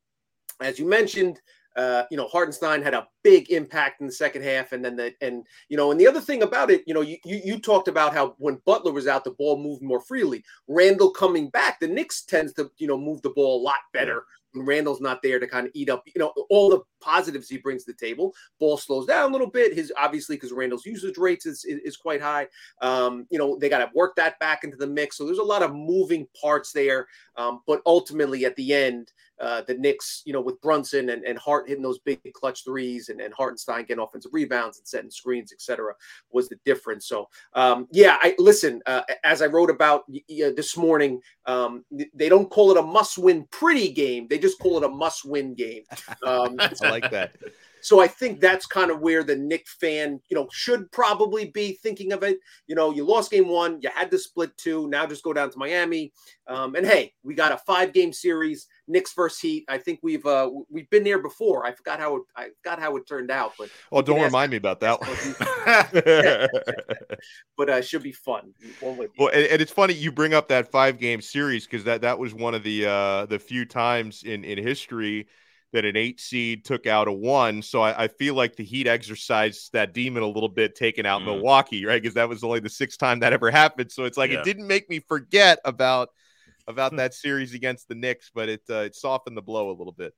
as 0.61 0.79
you 0.79 0.87
mentioned, 0.87 1.41
uh, 1.77 2.05
you 2.11 2.17
know, 2.17 2.27
Hartenstein 2.27 2.83
had 2.83 2.95
a 2.95 3.07
big 3.23 3.51
impact 3.51 4.01
in 4.01 4.07
the 4.07 4.13
second 4.13 4.43
half, 4.43 4.73
and 4.73 4.85
then 4.85 4.97
the 4.97 5.15
and 5.21 5.47
you 5.69 5.77
know, 5.77 5.91
and 5.91 6.01
the 6.01 6.07
other 6.07 6.21
thing 6.21 6.43
about 6.43 6.71
it, 6.71 6.83
you 6.87 6.95
know, 6.95 7.03
you 7.03 7.19
you, 7.25 7.41
you 7.45 7.61
talked 7.61 7.89
about 7.89 8.13
how 8.13 8.35
when 8.39 8.61
Butler 8.67 8.93
was 8.93 9.07
out, 9.07 9.25
the 9.25 9.31
ball 9.31 9.63
moved 9.63 9.83
more 9.83 10.01
freely. 10.01 10.45
Randle 10.67 11.11
coming 11.11 11.49
back, 11.51 11.79
the 11.79 11.89
Knicks 11.89 12.23
tends 12.23 12.53
to 12.55 12.71
you 12.79 12.89
know 12.89 12.99
move 12.99 13.23
the 13.23 13.31
ball 13.31 13.61
a 13.61 13.63
lot 13.63 13.77
better 13.93 14.25
when 14.53 14.67
Randle's 14.67 15.01
not 15.01 15.23
there 15.23 15.39
to 15.39 15.47
kind 15.47 15.67
of 15.67 15.73
eat 15.75 15.91
up, 15.91 16.05
you 16.07 16.19
know, 16.19 16.33
all 16.51 16.71
the 16.71 16.81
positives 17.01 17.49
he 17.49 17.59
brings 17.59 17.85
to 17.85 17.93
the 17.93 17.99
table. 17.99 18.35
Ball 18.59 18.77
slows 18.77 19.07
down 19.07 19.29
a 19.29 19.33
little 19.33 19.51
bit. 19.51 19.75
His 19.75 19.93
obviously 19.99 20.37
because 20.37 20.53
Randle's 20.53 20.87
usage 20.87 21.19
rates 21.19 21.47
is, 21.47 21.65
is, 21.65 21.81
is 21.81 21.97
quite 21.97 22.23
high. 22.23 22.49
Um, 22.81 23.27
you 23.31 23.39
know, 23.39 23.59
they 23.59 23.69
got 23.69 23.79
to 23.79 23.91
work 23.95 24.17
that 24.17 24.39
back 24.41 24.65
into 24.65 24.77
the 24.77 24.87
mix. 24.87 25.17
So 25.17 25.25
there's 25.25 25.39
a 25.39 25.43
lot 25.43 25.63
of 25.63 25.75
moving 25.75 26.27
parts 26.41 26.73
there. 26.73 27.07
Um, 27.37 27.61
but 27.67 27.83
ultimately, 27.87 28.45
at 28.45 28.57
the 28.57 28.73
end, 28.73 29.13
uh, 29.41 29.63
the 29.63 29.75
Knicks, 29.75 30.23
you 30.25 30.33
know, 30.33 30.41
with 30.41 30.61
Brunson 30.61 31.11
and, 31.11 31.25
and 31.25 31.39
Hart 31.39 31.69
hitting 31.69 31.83
those 31.83 31.99
big 31.99 32.21
clutch 32.33 32.65
threes 32.65 33.09
and, 33.09 33.21
and 33.21 33.33
Hartenstein 33.35 33.85
getting 33.85 34.03
offensive 34.03 34.33
rebounds 34.35 34.79
and 34.79 34.87
setting 34.87 35.11
screens, 35.11 35.53
etc., 35.53 35.95
was 36.31 36.49
the 36.49 36.59
difference. 36.65 37.07
So, 37.07 37.29
um, 37.55 37.89
yeah, 37.93 38.19
I 38.21 38.35
listen. 38.39 38.83
Uh, 38.87 39.03
as 39.25 39.43
I 39.43 39.47
wrote 39.47 39.71
about 39.71 40.03
uh, 40.09 40.51
this 40.57 40.77
morning, 40.77 41.21
um, 41.47 41.85
they 42.15 42.29
don't 42.29 42.51
call 42.51 42.71
it 42.71 42.77
a 42.77 42.83
must-win 42.83 43.47
pretty 43.51 43.93
game. 43.93 44.27
They 44.29 44.39
just 44.39 44.59
call 44.59 44.79
it 44.79 44.85
a 44.85 44.89
must-win 44.89 45.55
game. 45.55 45.83
Um, 46.27 46.57
I 46.59 46.91
like 46.91 47.11
that. 47.11 47.37
So 47.81 48.01
I 48.01 48.09
think 48.09 48.41
that's 48.41 48.67
kind 48.67 48.91
of 48.91 49.01
where 49.01 49.23
the 49.23 49.37
Knick 49.37 49.67
fan, 49.67 50.21
you 50.29 50.37
know, 50.37 50.49
should 50.53 50.91
probably 50.93 51.47
be 51.47 51.79
thinking 51.83 52.13
of 52.13 52.23
it. 52.23 52.39
You 52.67 52.75
know, 52.75 52.91
you 52.91 53.05
lost 53.05 53.31
game 53.31 53.49
one, 53.49 53.81
you 53.83 53.91
had 53.95 54.11
to 54.11 54.19
split 54.19 54.57
two, 54.57 54.89
now 54.89 55.07
just 55.07 55.23
go 55.23 55.33
down 55.33 55.51
to 55.51 55.59
Miami. 55.59 56.13
Um, 56.47 56.75
and 56.75 56.87
hey, 56.87 57.13
we 57.23 57.35
got 57.35 57.53
a 57.53 57.59
five 57.59 57.93
game 57.93 58.13
series, 58.13 58.67
Knicks 58.87 59.13
versus 59.13 59.41
Heat. 59.41 59.65
I 59.69 59.79
think 59.79 60.01
we've 60.03 60.25
uh, 60.25 60.51
we've 60.71 60.89
been 60.91 61.05
there 61.05 61.21
before. 61.21 61.67
I 61.67 61.73
forgot 61.73 62.01
how 62.01 62.17
it, 62.17 62.23
I 62.37 62.49
forgot 62.63 62.81
how 62.81 62.97
it 62.97 63.07
turned 63.07 63.31
out, 63.31 63.53
but 63.59 63.69
well, 63.91 64.03
don't 64.03 64.23
remind 64.23 64.51
me 64.51 64.57
about 64.57 64.81
that 64.81 65.01
one. 65.01 65.17
but 67.57 67.69
uh, 67.69 67.83
should 67.83 68.03
be 68.03 68.13
fun. 68.13 68.55
Well, 68.83 69.29
and, 69.29 69.47
and, 69.47 69.61
it's 69.61 69.73
funny 69.73 69.95
you 69.95 70.11
bring 70.11 70.33
up 70.33 70.49
that 70.49 70.71
five 70.71 70.99
game 70.99 71.21
series 71.21 71.67
because 71.67 71.85
that 71.85 72.01
that 72.01 72.19
was 72.19 72.33
one 72.33 72.55
of 72.55 72.63
the 72.63 72.87
uh, 72.87 73.27
the 73.27 73.39
few 73.39 73.67
times 73.67 74.23
in 74.23 74.45
in 74.45 74.59
history 74.59 75.29
that 75.73 75.85
an 75.85 75.97
eight 75.97 76.21
seed 76.21 76.65
took 76.65 76.87
out 76.87 77.09
a 77.09 77.13
one. 77.13 77.63
So 77.63 77.83
I, 77.83 78.05
I 78.05 78.09
feel 78.09 78.35
like 78.35 78.57
the 78.57 78.65
Heat 78.65 78.87
exercised 78.87 79.73
that 79.73 79.93
demon 79.93 80.23
a 80.23 80.27
little 80.27 80.49
bit, 80.49 80.75
taking 80.75 81.07
out 81.07 81.23
mm. 81.23 81.27
Milwaukee, 81.27 81.85
right? 81.85 82.01
Because 82.01 82.15
that 82.15 82.29
was 82.29 82.43
only 82.43 82.61
the 82.61 82.71
sixth 82.71 82.99
time 82.99 83.21
that 83.21 83.33
ever 83.33 83.51
happened. 83.51 83.93
So 83.93 84.05
it's 84.05 84.17
like 84.17 84.31
yeah. 84.31 84.41
it 84.41 84.45
didn't 84.45 84.67
make 84.67 84.89
me 84.89 85.01
forget 85.01 85.59
about 85.65 86.11
about 86.67 86.97
that 86.97 87.15
series 87.15 87.55
against 87.55 87.89
the 87.89 87.95
Knicks, 87.95 88.31
but 88.35 88.49
it 88.49 88.63
uh, 88.71 88.81
it 88.81 88.95
softened 88.95 89.37
the 89.37 89.43
blow 89.43 89.71
a 89.71 89.77
little 89.77 89.93
bit. 89.93 90.15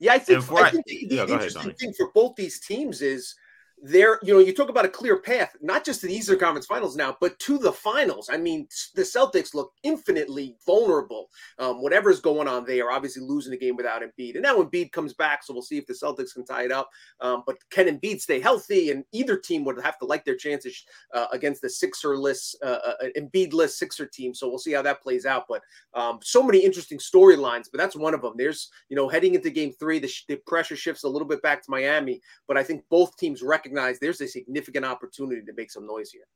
Yeah, 0.00 0.14
I 0.14 0.18
think, 0.18 0.50
I 0.52 0.70
think 0.70 0.86
the, 0.86 1.06
the 1.08 1.14
yeah, 1.16 1.22
interesting 1.22 1.62
ahead, 1.62 1.78
thing 1.78 1.92
for 1.92 2.10
both 2.14 2.36
these 2.36 2.60
teams 2.60 3.02
is 3.02 3.34
there, 3.82 4.18
you 4.22 4.34
know, 4.34 4.40
you 4.40 4.52
talk 4.52 4.68
about 4.68 4.84
a 4.84 4.88
clear 4.88 5.18
path, 5.20 5.56
not 5.60 5.84
just 5.84 6.00
to 6.00 6.06
the 6.08 6.14
Eastern 6.14 6.38
Conference 6.38 6.66
Finals 6.66 6.96
now, 6.96 7.16
but 7.20 7.38
to 7.38 7.58
the 7.58 7.72
finals. 7.72 8.28
I 8.32 8.36
mean, 8.36 8.66
the 8.94 9.02
Celtics 9.02 9.54
look 9.54 9.72
infinitely 9.84 10.56
vulnerable. 10.66 11.28
Um, 11.58 11.80
whatever's 11.80 12.20
going 12.20 12.48
on, 12.48 12.64
they 12.64 12.80
are 12.80 12.90
obviously 12.90 13.22
losing 13.22 13.52
the 13.52 13.58
game 13.58 13.76
without 13.76 14.02
Embiid. 14.02 14.34
And 14.34 14.42
now 14.42 14.56
Embiid 14.56 14.90
comes 14.90 15.14
back, 15.14 15.44
so 15.44 15.52
we'll 15.52 15.62
see 15.62 15.78
if 15.78 15.86
the 15.86 15.92
Celtics 15.92 16.34
can 16.34 16.44
tie 16.44 16.64
it 16.64 16.72
up. 16.72 16.90
Um, 17.20 17.44
but 17.46 17.56
can 17.70 17.86
Embiid 17.86 18.20
stay 18.20 18.40
healthy? 18.40 18.90
And 18.90 19.04
either 19.12 19.36
team 19.36 19.64
would 19.64 19.80
have 19.80 19.98
to 19.98 20.06
like 20.06 20.24
their 20.24 20.36
chances 20.36 20.84
uh, 21.14 21.26
against 21.32 21.62
the 21.62 21.70
Sixer-less, 21.70 22.56
uh, 22.64 22.78
uh, 22.84 22.94
Embiid-less 23.16 23.78
Sixer 23.78 24.06
team. 24.06 24.34
So 24.34 24.48
we'll 24.48 24.58
see 24.58 24.72
how 24.72 24.82
that 24.82 25.02
plays 25.02 25.24
out. 25.24 25.44
But 25.48 25.62
um, 25.94 26.18
so 26.22 26.42
many 26.42 26.58
interesting 26.58 26.98
storylines, 26.98 27.66
but 27.70 27.78
that's 27.78 27.94
one 27.94 28.14
of 28.14 28.22
them. 28.22 28.34
There's, 28.36 28.70
you 28.88 28.96
know, 28.96 29.08
heading 29.08 29.36
into 29.36 29.50
game 29.50 29.72
three, 29.78 30.00
the, 30.00 30.12
the 30.26 30.36
pressure 30.46 30.76
shifts 30.76 31.04
a 31.04 31.08
little 31.08 31.28
bit 31.28 31.42
back 31.42 31.62
to 31.62 31.70
Miami, 31.70 32.20
but 32.48 32.56
I 32.56 32.64
think 32.64 32.82
both 32.90 33.16
teams 33.16 33.40
recognize 33.40 33.67
recognize 33.68 33.98
there's 33.98 34.20
a 34.20 34.28
significant 34.28 34.84
opportunity 34.84 35.42
to 35.42 35.52
make 35.56 35.70
some 35.70 35.86
noise 35.86 36.10
here. 36.10 36.26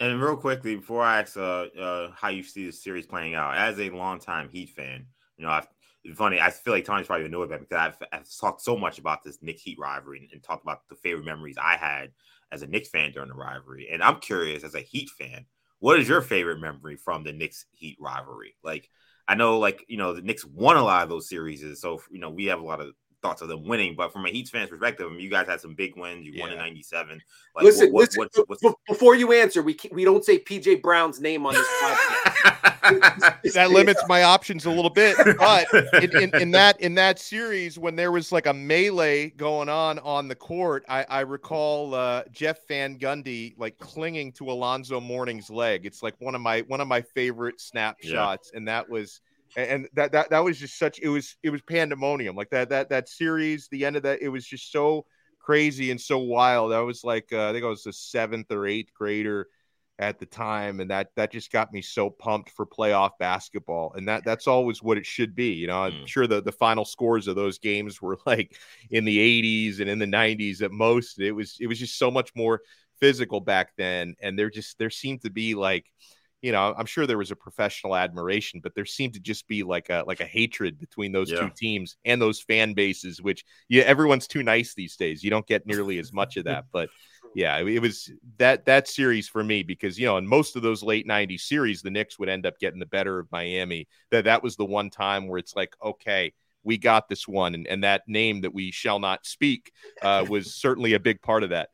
And 0.00 0.20
real 0.20 0.36
quickly, 0.36 0.76
before 0.76 1.02
I 1.02 1.20
ask 1.20 1.36
uh, 1.36 1.66
uh, 1.80 2.10
how 2.16 2.28
you 2.28 2.42
see 2.42 2.66
the 2.66 2.72
series 2.72 3.06
playing 3.06 3.34
out, 3.34 3.56
as 3.56 3.78
a 3.78 3.90
longtime 3.90 4.48
Heat 4.48 4.70
fan, 4.70 5.06
you 5.36 5.44
know, 5.44 5.50
I've, 5.50 5.68
funny. 6.16 6.40
I 6.40 6.50
feel 6.50 6.74
like 6.74 6.84
Tony's 6.84 7.06
probably 7.06 7.28
know 7.28 7.42
about 7.42 7.60
because 7.60 7.78
I've, 7.78 8.08
I've, 8.12 8.26
talked 8.40 8.62
so 8.62 8.76
much 8.76 8.98
about 8.98 9.22
this 9.22 9.38
Knicks 9.42 9.62
Heat 9.62 9.78
rivalry 9.78 10.18
and, 10.18 10.28
and, 10.32 10.42
talked 10.42 10.64
about 10.64 10.88
the 10.88 10.96
favorite 10.96 11.24
memories 11.24 11.56
I 11.62 11.76
had 11.76 12.10
as 12.50 12.62
a 12.62 12.66
Knicks 12.66 12.88
fan 12.88 13.12
during 13.12 13.28
the 13.28 13.34
rivalry. 13.34 13.88
And 13.92 14.02
I'm 14.02 14.18
curious, 14.18 14.64
as 14.64 14.74
a 14.74 14.80
Heat 14.80 15.10
fan, 15.10 15.46
what 15.78 16.00
is 16.00 16.08
your 16.08 16.20
favorite 16.20 16.58
memory 16.58 16.96
from 16.96 17.22
the 17.22 17.32
Knicks 17.32 17.66
Heat 17.70 17.96
rivalry? 18.00 18.56
Like, 18.64 18.88
I 19.28 19.36
know, 19.36 19.60
like 19.60 19.84
you 19.86 19.98
know, 19.98 20.14
the 20.14 20.22
Knicks 20.22 20.44
won 20.44 20.76
a 20.76 20.82
lot 20.82 21.04
of 21.04 21.08
those 21.08 21.28
series, 21.28 21.64
so 21.80 22.02
you 22.10 22.18
know 22.18 22.30
we 22.30 22.46
have 22.46 22.60
a 22.60 22.64
lot 22.64 22.80
of 22.80 22.92
thoughts 23.22 23.40
of 23.40 23.48
them 23.48 23.64
winning, 23.64 23.94
but 23.94 24.12
from 24.12 24.26
a 24.26 24.28
Heat 24.28 24.48
fan's 24.48 24.68
perspective, 24.68 25.06
I 25.06 25.10
mean, 25.10 25.20
you 25.20 25.30
guys 25.30 25.46
had 25.46 25.60
some 25.60 25.74
big 25.74 25.96
wins. 25.96 26.26
You 26.26 26.32
yeah. 26.32 26.42
won 26.42 26.52
in 26.52 26.58
'97. 26.58 27.22
Like, 27.54 27.64
listen, 27.64 27.92
what, 27.92 28.00
listen 28.00 28.44
what's, 28.46 28.62
what's, 28.62 28.76
before 28.88 29.14
you 29.14 29.32
answer, 29.32 29.62
we 29.62 29.78
we 29.92 30.04
don't 30.04 30.24
say 30.24 30.38
PJ 30.38 30.82
Brown's 30.82 31.20
name 31.20 31.46
on 31.46 31.54
this 31.54 31.66
podcast. 31.82 33.52
that 33.52 33.70
limits 33.70 34.02
my 34.08 34.24
options 34.24 34.66
a 34.66 34.70
little 34.70 34.90
bit. 34.90 35.16
But 35.38 35.66
in, 36.02 36.16
in, 36.16 36.34
in, 36.34 36.50
that 36.50 36.80
in 36.80 36.94
that 36.96 37.18
series, 37.18 37.78
when 37.78 37.94
there 37.96 38.10
was 38.10 38.32
like 38.32 38.46
a 38.46 38.54
melee 38.54 39.30
going 39.30 39.68
on 39.68 39.98
on 40.00 40.28
the 40.28 40.34
court, 40.34 40.84
I, 40.88 41.04
I 41.08 41.20
recall 41.20 41.94
uh, 41.94 42.24
Jeff 42.32 42.66
Van 42.66 42.98
Gundy 42.98 43.54
like 43.56 43.78
clinging 43.78 44.32
to 44.32 44.50
Alonzo 44.50 45.00
Mourning's 45.00 45.48
leg. 45.48 45.86
It's 45.86 46.02
like 46.02 46.14
one 46.18 46.34
of 46.34 46.40
my 46.40 46.62
one 46.62 46.80
of 46.80 46.88
my 46.88 47.02
favorite 47.02 47.60
snapshots, 47.60 48.50
yeah. 48.52 48.58
and 48.58 48.68
that 48.68 48.88
was 48.88 49.20
and 49.56 49.88
that 49.94 50.12
that 50.12 50.30
that 50.30 50.44
was 50.44 50.58
just 50.58 50.78
such 50.78 50.98
it 51.00 51.08
was 51.08 51.36
it 51.42 51.50
was 51.50 51.62
pandemonium. 51.62 52.36
Like 52.36 52.50
that 52.50 52.70
that 52.70 52.88
that 52.90 53.08
series 53.08 53.68
the 53.68 53.84
end 53.84 53.96
of 53.96 54.02
that 54.04 54.22
it 54.22 54.28
was 54.28 54.46
just 54.46 54.72
so 54.72 55.06
crazy 55.38 55.90
and 55.90 56.00
so 56.00 56.18
wild. 56.18 56.72
I 56.72 56.80
was 56.80 57.04
like 57.04 57.32
uh, 57.32 57.48
i 57.48 57.52
think 57.52 57.64
i 57.64 57.68
was 57.68 57.86
a 57.86 57.92
seventh 57.92 58.50
or 58.50 58.66
eighth 58.66 58.92
grader 58.94 59.48
at 59.98 60.18
the 60.18 60.26
time 60.26 60.80
and 60.80 60.90
that 60.90 61.08
that 61.16 61.30
just 61.30 61.52
got 61.52 61.72
me 61.72 61.82
so 61.82 62.08
pumped 62.08 62.50
for 62.50 62.66
playoff 62.66 63.10
basketball. 63.18 63.92
And 63.94 64.08
that 64.08 64.24
that's 64.24 64.46
always 64.46 64.82
what 64.82 64.98
it 64.98 65.06
should 65.06 65.34
be 65.34 65.52
you 65.52 65.66
know? 65.66 65.82
I'm 65.82 65.92
mm. 65.92 66.06
sure 66.06 66.26
the 66.26 66.42
the 66.42 66.52
final 66.52 66.84
scores 66.84 67.28
of 67.28 67.36
those 67.36 67.58
games 67.58 68.00
were 68.00 68.18
like 68.26 68.56
in 68.90 69.04
the 69.04 69.18
80s 69.18 69.80
and 69.80 69.90
in 69.90 69.98
the 69.98 70.06
90s 70.06 70.62
at 70.62 70.72
most. 70.72 71.20
It 71.20 71.32
was 71.32 71.56
it 71.60 71.66
was 71.66 71.78
just 71.78 71.98
so 71.98 72.10
much 72.10 72.30
more 72.34 72.62
physical 73.00 73.40
back 73.40 73.72
then 73.76 74.14
and 74.22 74.38
there 74.38 74.48
just 74.48 74.78
there 74.78 74.90
seemed 74.90 75.22
to 75.22 75.30
be 75.30 75.56
like 75.56 75.86
you 76.42 76.50
know, 76.50 76.74
I'm 76.76 76.86
sure 76.86 77.06
there 77.06 77.18
was 77.18 77.30
a 77.30 77.36
professional 77.36 77.94
admiration, 77.94 78.60
but 78.60 78.74
there 78.74 78.84
seemed 78.84 79.14
to 79.14 79.20
just 79.20 79.46
be 79.46 79.62
like 79.62 79.88
a 79.90 80.02
like 80.06 80.20
a 80.20 80.26
hatred 80.26 80.78
between 80.78 81.12
those 81.12 81.30
yeah. 81.30 81.38
two 81.38 81.50
teams 81.56 81.96
and 82.04 82.20
those 82.20 82.40
fan 82.40 82.74
bases, 82.74 83.22
which 83.22 83.44
yeah, 83.68 83.84
everyone's 83.84 84.26
too 84.26 84.42
nice 84.42 84.74
these 84.74 84.96
days. 84.96 85.22
You 85.22 85.30
don't 85.30 85.46
get 85.46 85.66
nearly 85.66 85.98
as 85.98 86.12
much 86.12 86.36
of 86.36 86.44
that. 86.44 86.64
But 86.72 86.90
yeah, 87.36 87.58
it 87.60 87.80
was 87.80 88.10
that 88.38 88.66
that 88.66 88.88
series 88.88 89.28
for 89.28 89.42
me 89.44 89.62
because 89.62 89.98
you 89.98 90.04
know, 90.04 90.16
in 90.16 90.26
most 90.26 90.56
of 90.56 90.62
those 90.62 90.82
late 90.82 91.06
'90s 91.06 91.42
series, 91.42 91.80
the 91.80 91.90
Knicks 91.90 92.18
would 92.18 92.28
end 92.28 92.44
up 92.44 92.58
getting 92.58 92.80
the 92.80 92.86
better 92.86 93.20
of 93.20 93.30
Miami. 93.30 93.86
That 94.10 94.24
that 94.24 94.42
was 94.42 94.56
the 94.56 94.66
one 94.66 94.90
time 94.90 95.28
where 95.28 95.38
it's 95.38 95.54
like, 95.54 95.74
okay, 95.82 96.32
we 96.64 96.76
got 96.76 97.08
this 97.08 97.28
one, 97.28 97.54
and, 97.54 97.68
and 97.68 97.84
that 97.84 98.02
name 98.08 98.40
that 98.40 98.52
we 98.52 98.72
shall 98.72 98.98
not 98.98 99.26
speak 99.26 99.70
uh, 100.02 100.26
was 100.28 100.54
certainly 100.54 100.94
a 100.94 101.00
big 101.00 101.22
part 101.22 101.44
of 101.44 101.50
that. 101.50 101.70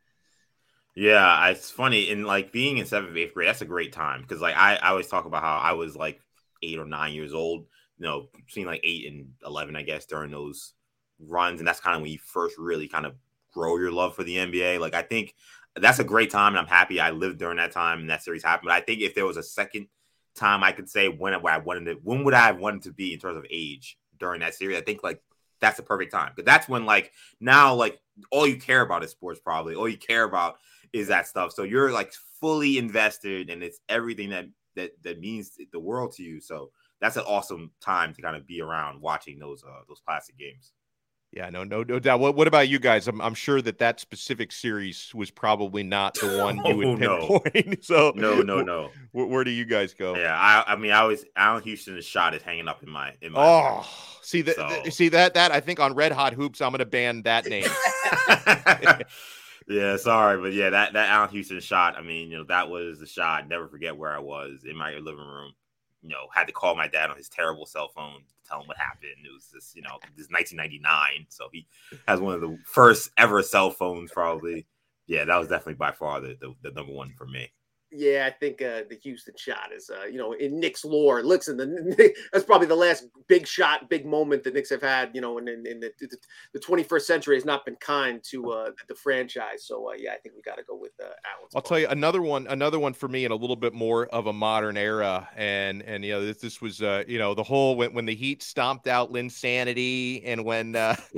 Yeah, 0.99 1.47
it's 1.51 1.71
funny. 1.71 2.11
And 2.11 2.27
like 2.27 2.51
being 2.51 2.79
in 2.79 2.87
seventh, 2.87 3.17
eighth 3.17 3.33
grade, 3.33 3.49
that's 3.49 3.63
a 3.63 3.67
great 3.67 3.93
time 3.93 4.23
because 4.23 4.41
like 4.41 4.57
I, 4.57 4.75
I 4.77 4.89
always 4.89 5.07
talk 5.07 5.27
about 5.27 5.45
how 5.45 5.57
I 5.59 5.73
was 5.73 5.95
like 5.95 6.21
eight 6.61 6.77
or 6.77 6.87
nine 6.87 7.13
years 7.15 7.33
old, 7.33 7.67
you 7.99 8.05
know, 8.07 8.29
between 8.45 8.67
like 8.67 8.81
eight 8.83 9.07
and 9.07 9.29
11, 9.47 9.77
I 9.77 9.83
guess, 9.83 10.07
during 10.07 10.33
those 10.33 10.75
runs. 11.21 11.61
And 11.61 11.69
that's 11.69 11.79
kind 11.79 11.95
of 11.95 12.03
when 12.03 12.11
you 12.11 12.19
first 12.19 12.59
really 12.59 12.89
kind 12.89 13.07
of 13.07 13.15
grow 13.53 13.77
your 13.79 13.93
love 13.93 14.17
for 14.17 14.25
the 14.25 14.39
NBA. 14.39 14.79
Like, 14.79 14.95
I 14.95 15.03
think 15.03 15.37
that's 15.77 16.01
a 16.01 16.05
great 16.05 16.31
time. 16.31 16.55
And 16.55 16.59
I'm 16.59 16.67
happy 16.67 16.99
I 16.99 17.11
lived 17.13 17.39
during 17.39 17.59
that 17.59 17.71
time 17.71 18.01
and 18.01 18.11
that 18.11 18.25
series 18.25 18.43
happened. 18.43 18.67
But 18.67 18.75
I 18.75 18.81
think 18.81 19.01
if 19.01 19.15
there 19.15 19.27
was 19.27 19.37
a 19.37 19.43
second 19.45 19.87
time 20.35 20.65
I 20.65 20.73
could 20.73 20.89
say 20.89 21.07
when 21.09 21.33
I 21.33 21.59
wanted 21.59 21.85
to, 21.85 22.01
when 22.03 22.25
would 22.25 22.35
I 22.35 22.47
have 22.47 22.59
wanted 22.59 22.83
to 22.83 22.93
be 22.93 23.13
in 23.15 23.21
terms 23.21 23.37
of 23.39 23.47
age 23.53 23.99
during 24.19 24.41
that 24.41 24.55
series, 24.55 24.77
I 24.77 24.81
think 24.81 25.05
like 25.05 25.23
that's 25.61 25.77
the 25.77 25.85
perfect 25.85 26.11
time 26.11 26.33
because 26.35 26.47
that's 26.47 26.69
when 26.69 26.87
like 26.87 27.13
now, 27.41 27.75
like 27.75 28.01
all 28.33 28.49
you 28.49 28.57
care 28.57 28.81
about 28.81 29.05
is 29.05 29.13
sports, 29.13 29.39
probably. 29.39 29.77
All 29.77 29.89
you 29.89 29.97
care 29.97 30.25
about 30.25 30.57
is 30.92 31.09
that 31.09 31.27
stuff. 31.27 31.53
So 31.53 31.62
you're 31.62 31.92
like 31.92 32.12
fully 32.40 32.79
invested 32.79 33.51
and 33.51 33.62
it's 33.62 33.81
everything 33.88 34.31
that 34.31 34.46
that 34.77 34.92
that 35.03 35.20
means 35.20 35.53
the 35.72 35.81
world 35.81 36.12
to 36.16 36.22
you. 36.22 36.40
So 36.40 36.70
that's 37.01 37.16
an 37.16 37.24
awesome 37.27 37.70
time 37.81 38.14
to 38.14 38.22
kind 38.22 38.37
of 38.37 38.46
be 38.46 38.61
around 38.61 39.01
watching 39.01 39.38
those 39.38 39.64
uh 39.64 39.83
those 39.88 40.01
classic 40.05 40.37
games. 40.38 40.72
Yeah, 41.31 41.51
no, 41.51 41.62
no, 41.62 41.83
no 41.83 41.98
doubt. 41.98 42.20
What, 42.20 42.37
what 42.37 42.48
about 42.48 42.68
you 42.70 42.79
guys? 42.79 43.07
I'm, 43.07 43.20
I'm 43.20 43.35
sure 43.35 43.61
that 43.61 43.79
that 43.79 44.01
specific 44.01 44.51
series 44.51 45.12
was 45.14 45.31
probably 45.31 45.83
not 45.83 46.14
the 46.14 46.38
one 46.38 46.57
you 46.64 46.77
would 46.77 46.87
oh, 47.05 47.40
pinpoint. 47.40 47.66
No. 47.66 47.74
so 47.83 48.12
no, 48.16 48.40
no, 48.40 48.62
no. 48.62 48.90
Where, 49.12 49.27
where, 49.27 49.44
do 49.44 49.51
you 49.51 49.66
guys 49.66 49.92
go? 49.92 50.16
Yeah, 50.16 50.35
I, 50.35 50.72
I 50.72 50.77
mean, 50.77 50.90
I 50.90 51.05
was 51.05 51.27
Allan 51.37 51.62
Houston's 51.64 52.07
shot 52.07 52.35
is 52.35 52.40
hanging 52.40 52.66
up 52.66 52.83
in 52.83 52.88
my, 52.88 53.12
in 53.20 53.33
my. 53.33 53.40
Oh, 53.42 53.87
see 54.22 54.40
that, 54.40 54.57
so. 54.57 54.90
see 54.90 55.11
that, 55.11 55.35
that 55.35 55.53
I 55.53 55.61
think 55.61 55.81
on 55.81 55.94
Red 55.94 56.12
Hot 56.12 56.33
Hoops, 56.33 56.62
I'm 56.62 56.70
going 56.70 56.79
to 56.79 56.87
ban 56.87 57.22
that 57.22 57.44
name. 57.44 57.66
yeah, 59.69 59.97
sorry, 59.97 60.41
but 60.41 60.53
yeah, 60.53 60.71
that 60.71 60.93
that 60.95 61.11
Allan 61.11 61.31
Houston 61.31 61.61
shot. 61.61 61.97
I 61.97 62.03
mean, 62.03 62.31
you 62.31 62.39
know, 62.39 62.45
that 62.45 62.69
was 62.69 63.01
the 63.01 63.07
shot. 63.07 63.49
Never 63.49 63.69
forget 63.69 63.97
where 63.97 64.15
I 64.15 64.19
was 64.19 64.65
in 64.65 64.77
my 64.77 64.95
living 64.95 65.27
room. 65.27 65.53
You 66.03 66.11
know, 66.11 66.27
had 66.33 66.47
to 66.47 66.53
call 66.53 66.75
my 66.75 66.89
dad 66.89 67.11
on 67.11 67.17
his 67.17 67.29
terrible 67.29 67.67
cell 67.67 67.89
phone 67.89 68.21
to 68.21 68.49
tell 68.49 68.61
him 68.61 68.69
what 68.69 68.79
happened. 68.79 69.11
It 69.25 69.33
was 69.33 69.51
just, 69.53 69.75
you 69.75 69.83
know, 69.83 69.99
this 70.17 70.29
1999, 70.31 71.27
so 71.29 71.49
he 71.53 71.67
has 72.07 72.21
one 72.21 72.35
of 72.35 72.41
the 72.41 72.57
first 72.65 73.11
ever 73.19 73.43
cell 73.43 73.71
phones, 73.71 74.11
probably. 74.13 74.67
Yeah, 75.07 75.25
that 75.25 75.37
was 75.37 75.49
definitely 75.49 75.75
by 75.75 75.93
far 75.93 76.21
the, 76.21 76.37
the, 76.41 76.55
the 76.63 76.71
number 76.71 76.93
one 76.93 77.13
for 77.17 77.27
me. 77.27 77.51
Yeah, 77.90 78.29
I 78.31 78.37
think 78.38 78.61
uh, 78.61 78.83
the 78.90 78.98
Houston 79.03 79.35
shot 79.37 79.70
is, 79.74 79.90
uh, 79.90 80.05
you 80.05 80.18
know, 80.18 80.33
in 80.33 80.61
Knicks 80.61 80.85
lore. 80.85 81.22
Listen, 81.22 81.57
the, 81.57 82.14
that's 82.33 82.44
probably 82.44 82.66
the 82.66 82.77
last 82.77 83.07
big 83.29 83.46
shot, 83.46 83.88
big 83.88 84.05
moment 84.05 84.44
the 84.44 84.51
Knicks 84.51 84.68
have 84.68 84.83
had. 84.83 85.11
You 85.14 85.22
know, 85.22 85.38
in, 85.38 85.48
in, 85.48 85.66
in 85.66 85.81
the, 85.81 85.90
the 86.53 86.59
21st 86.61 87.03
century 87.03 87.37
has 87.37 87.46
not 87.46 87.64
been 87.64 87.77
kind 87.77 88.22
to 88.24 88.51
uh, 88.51 88.70
the 88.88 88.94
franchise. 88.94 89.64
So 89.64 89.90
uh, 89.90 89.94
yeah, 89.96 90.12
I 90.12 90.18
think 90.18 90.35
we 90.35 90.42
got 90.42 90.57
to 90.59 90.64
go 90.64 90.77
with 90.77 90.92
uh, 91.01 91.05
Allan. 91.05 91.48
I'll 91.55 91.62
tell 91.62 91.79
you 91.79 91.88
another 91.88 92.20
one, 92.20 92.46
another 92.48 92.79
one 92.79 92.92
for 92.92 93.09
me 93.09 93.24
in 93.24 93.33
a 93.33 93.37
little 93.37 93.57
bit 93.57 93.72
more 93.72 94.07
of 94.09 94.27
a 94.27 94.33
modern 94.35 94.77
era, 94.77 95.27
and 95.35 95.83
and 95.83 96.05
you 96.05 96.12
know 96.12 96.27
this 96.27 96.38
this 96.38 96.61
was 96.61 96.83
uh, 96.83 97.05
you 97.09 97.18
know 97.18 97.33
the 97.33 97.42
whole 97.42 97.74
when 97.74 97.94
when 97.94 98.05
the 98.05 98.14
Heat 98.14 98.42
stomped 98.42 98.87
out 98.87 99.12
Linsanity, 99.12 100.22
and 100.27 100.44
when 100.44 100.77
uh, 100.77 100.94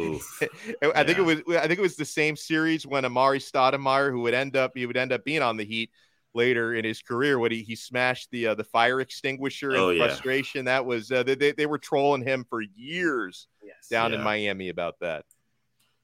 I 0.94 1.02
think 1.02 1.18
it 1.18 1.24
was 1.24 1.40
I 1.48 1.66
think 1.66 1.78
it 1.78 1.82
was 1.82 1.96
the 1.96 2.04
same 2.04 2.36
series 2.36 2.86
when 2.86 3.02
Amar'e 3.02 3.40
Stoudemire, 3.40 4.12
who 4.12 4.20
would 4.20 4.34
end 4.34 4.54
up 4.56 4.72
he 4.76 4.86
would 4.86 4.96
end 4.96 5.12
up 5.12 5.24
being 5.24 5.42
on 5.42 5.56
the 5.56 5.64
Heat 5.64 5.90
later 6.34 6.74
in 6.74 6.84
his 6.84 7.02
career 7.02 7.38
when 7.38 7.50
he, 7.50 7.62
he 7.62 7.76
smashed 7.76 8.30
the 8.30 8.48
uh, 8.48 8.54
the 8.54 8.64
fire 8.64 9.00
extinguisher 9.00 9.70
in 9.70 9.76
oh, 9.76 9.96
frustration. 9.96 10.66
Yeah. 10.66 10.72
That 10.72 10.86
was 10.86 11.10
uh, 11.10 11.22
they 11.22 11.52
they 11.52 11.66
were 11.66 11.78
trolling 11.78 12.22
him 12.22 12.44
for 12.48 12.62
years 12.62 13.48
yes. 13.62 13.88
down 13.88 14.12
yeah. 14.12 14.18
in 14.18 14.24
Miami 14.24 14.68
about 14.68 14.96
that. 15.00 15.24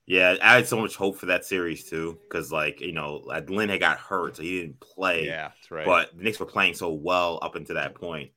Yeah, 0.06 0.36
I 0.40 0.54
had 0.54 0.68
so 0.68 0.80
much 0.80 0.94
hope 0.94 1.18
for 1.18 1.26
that 1.26 1.44
series 1.44 1.90
too, 1.90 2.18
because 2.22 2.52
like 2.52 2.80
you 2.80 2.92
know, 2.92 3.24
Lin 3.48 3.68
had 3.68 3.80
got 3.80 3.98
hurt, 3.98 4.36
so 4.36 4.42
he 4.42 4.60
didn't 4.60 4.78
play. 4.78 5.26
Yeah, 5.26 5.48
that's 5.48 5.70
right. 5.70 5.84
But 5.84 6.16
the 6.16 6.22
Knicks 6.22 6.38
were 6.38 6.46
playing 6.46 6.74
so 6.74 6.92
well 6.92 7.40
up 7.42 7.56
until 7.56 7.74
that 7.74 7.96
point, 7.96 8.30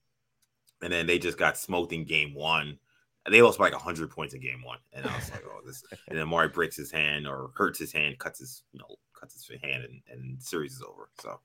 and 0.82 0.92
then 0.92 1.06
they 1.06 1.20
just 1.20 1.38
got 1.38 1.58
smoked 1.58 1.94
in 1.94 2.06
game 2.06 2.34
one. 2.34 2.80
They 3.30 3.42
lost 3.42 3.60
by 3.60 3.66
like 3.66 3.74
hundred 3.74 4.10
points 4.10 4.34
in 4.34 4.42
game 4.42 4.64
one, 4.64 4.80
and 4.94 5.06
I 5.06 5.16
was 5.16 5.32
like, 5.32 5.44
"Oh, 5.46 5.60
this." 5.66 5.84
And 6.08 6.18
then 6.18 6.28
Mari 6.28 6.50
breaks 6.50 6.76
his 6.76 6.92
hand 6.92 7.28
or 7.28 7.52
hurts 7.56 7.80
his 7.80 7.92
hand, 7.92 8.18
cuts 8.20 8.40
his 8.40 8.64
you 8.72 8.80
know 8.80 8.96
cuts 9.20 9.34
his 9.34 9.62
hand, 9.62 9.84
and, 9.84 10.02
and 10.12 10.40
the 10.40 10.44
series 10.44 10.74
is 10.74 10.82
over. 10.82 11.10
So 11.20 11.40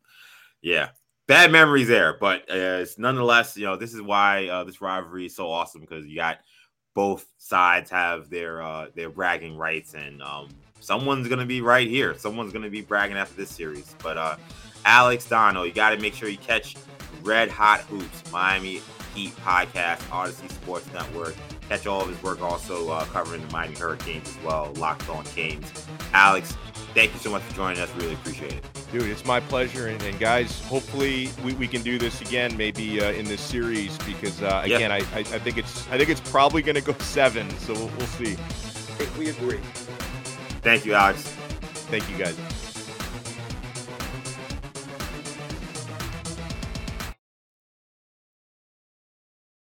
yeah, 0.63 0.91
bad 1.27 1.53
memories 1.53 1.89
there, 1.89 2.17
but 2.19 2.43
uh, 2.51 2.83
it's 2.83 2.99
nonetheless, 2.99 3.57
you 3.57 3.65
know, 3.65 3.77
this 3.77 3.95
is 3.95 4.03
why 4.03 4.49
uh, 4.49 4.65
this 4.65 4.81
rivalry 4.81 5.27
is 5.27 5.37
so 5.37 5.51
awesome 5.51 5.81
because 5.81 6.07
you 6.07 6.17
got 6.17 6.39
both 6.95 7.27
sides 7.39 7.91
have 7.91 8.31
their 8.31 8.63
uh, 8.63 8.87
their 8.95 9.11
bragging 9.11 9.57
rights, 9.57 9.95
and 9.95 10.23
um, 10.23 10.49
someone's 10.81 11.29
gonna 11.29 11.47
be 11.47 11.61
right 11.61 11.89
here. 11.89 12.17
Someone's 12.17 12.53
gonna 12.53 12.71
be 12.71 12.83
bragging 12.83 13.17
after 13.17 13.35
this 13.35 13.51
series. 13.51 13.95
But 14.03 14.17
uh, 14.17 14.37
Alex 14.85 15.29
Donno, 15.29 15.65
you 15.65 15.73
got 15.73 15.91
to 15.91 15.99
make 15.99 16.15
sure 16.15 16.29
you 16.29 16.39
catch 16.39 16.77
Red 17.23 17.51
Hot 17.51 17.81
Hoops, 17.81 18.31
Miami 18.31 18.81
Heat 19.15 19.35
podcast, 19.37 19.99
Audacy 20.09 20.51
Sports 20.51 20.93
Network. 20.93 21.35
Catch 21.69 21.87
all 21.87 22.03
of 22.03 22.09
his 22.09 22.23
work 22.23 22.43
also 22.43 22.91
uh, 22.91 23.05
covering 23.07 23.47
the 23.47 23.53
Miami 23.53 23.77
Hurricanes 23.77 24.29
as 24.29 24.43
well, 24.43 24.73
Locked 24.77 25.09
On 25.09 25.25
Canes. 25.25 25.87
Alex, 26.13 26.57
thank 26.95 27.13
you 27.13 27.19
so 27.21 27.31
much 27.31 27.43
for 27.43 27.55
joining 27.55 27.81
us. 27.81 27.89
Really 27.97 28.15
appreciate 28.15 28.53
it. 28.53 28.65
Dude, 28.93 29.05
it's 29.05 29.25
my 29.25 29.41
pleasure. 29.41 29.87
And, 29.87 30.03
and 30.03 30.19
guys, 30.19 30.61
hopefully 30.67 31.31
we, 31.45 31.55
we 31.55 31.69
can 31.69 31.83
do 31.83 31.99
this 31.99 32.21
again, 32.21 32.57
maybe 32.57 33.01
uh, 33.01 33.13
in 33.13 33.25
this 33.25 33.41
series, 33.41 33.97
because 33.99 34.43
uh, 34.43 34.63
again, 34.65 34.91
I, 34.93 34.99
I, 34.99 35.19
I 35.19 35.23
think 35.23 35.59
it's 35.59 35.89
I 35.91 35.99
think 35.99 36.11
it's 36.11 36.21
probably 36.21 36.63
going 36.63 36.77
to 36.77 36.81
go 36.81 36.93
seven. 36.99 37.49
So 37.61 37.73
we'll, 37.75 37.91
we'll 37.97 38.07
see. 38.07 38.37
We 39.19 39.31
agree. 39.31 39.61
Thank 40.63 40.85
you, 40.85 40.95
Alex. 40.95 41.23
Thank 41.91 42.09
you, 42.11 42.17
guys. 42.17 42.37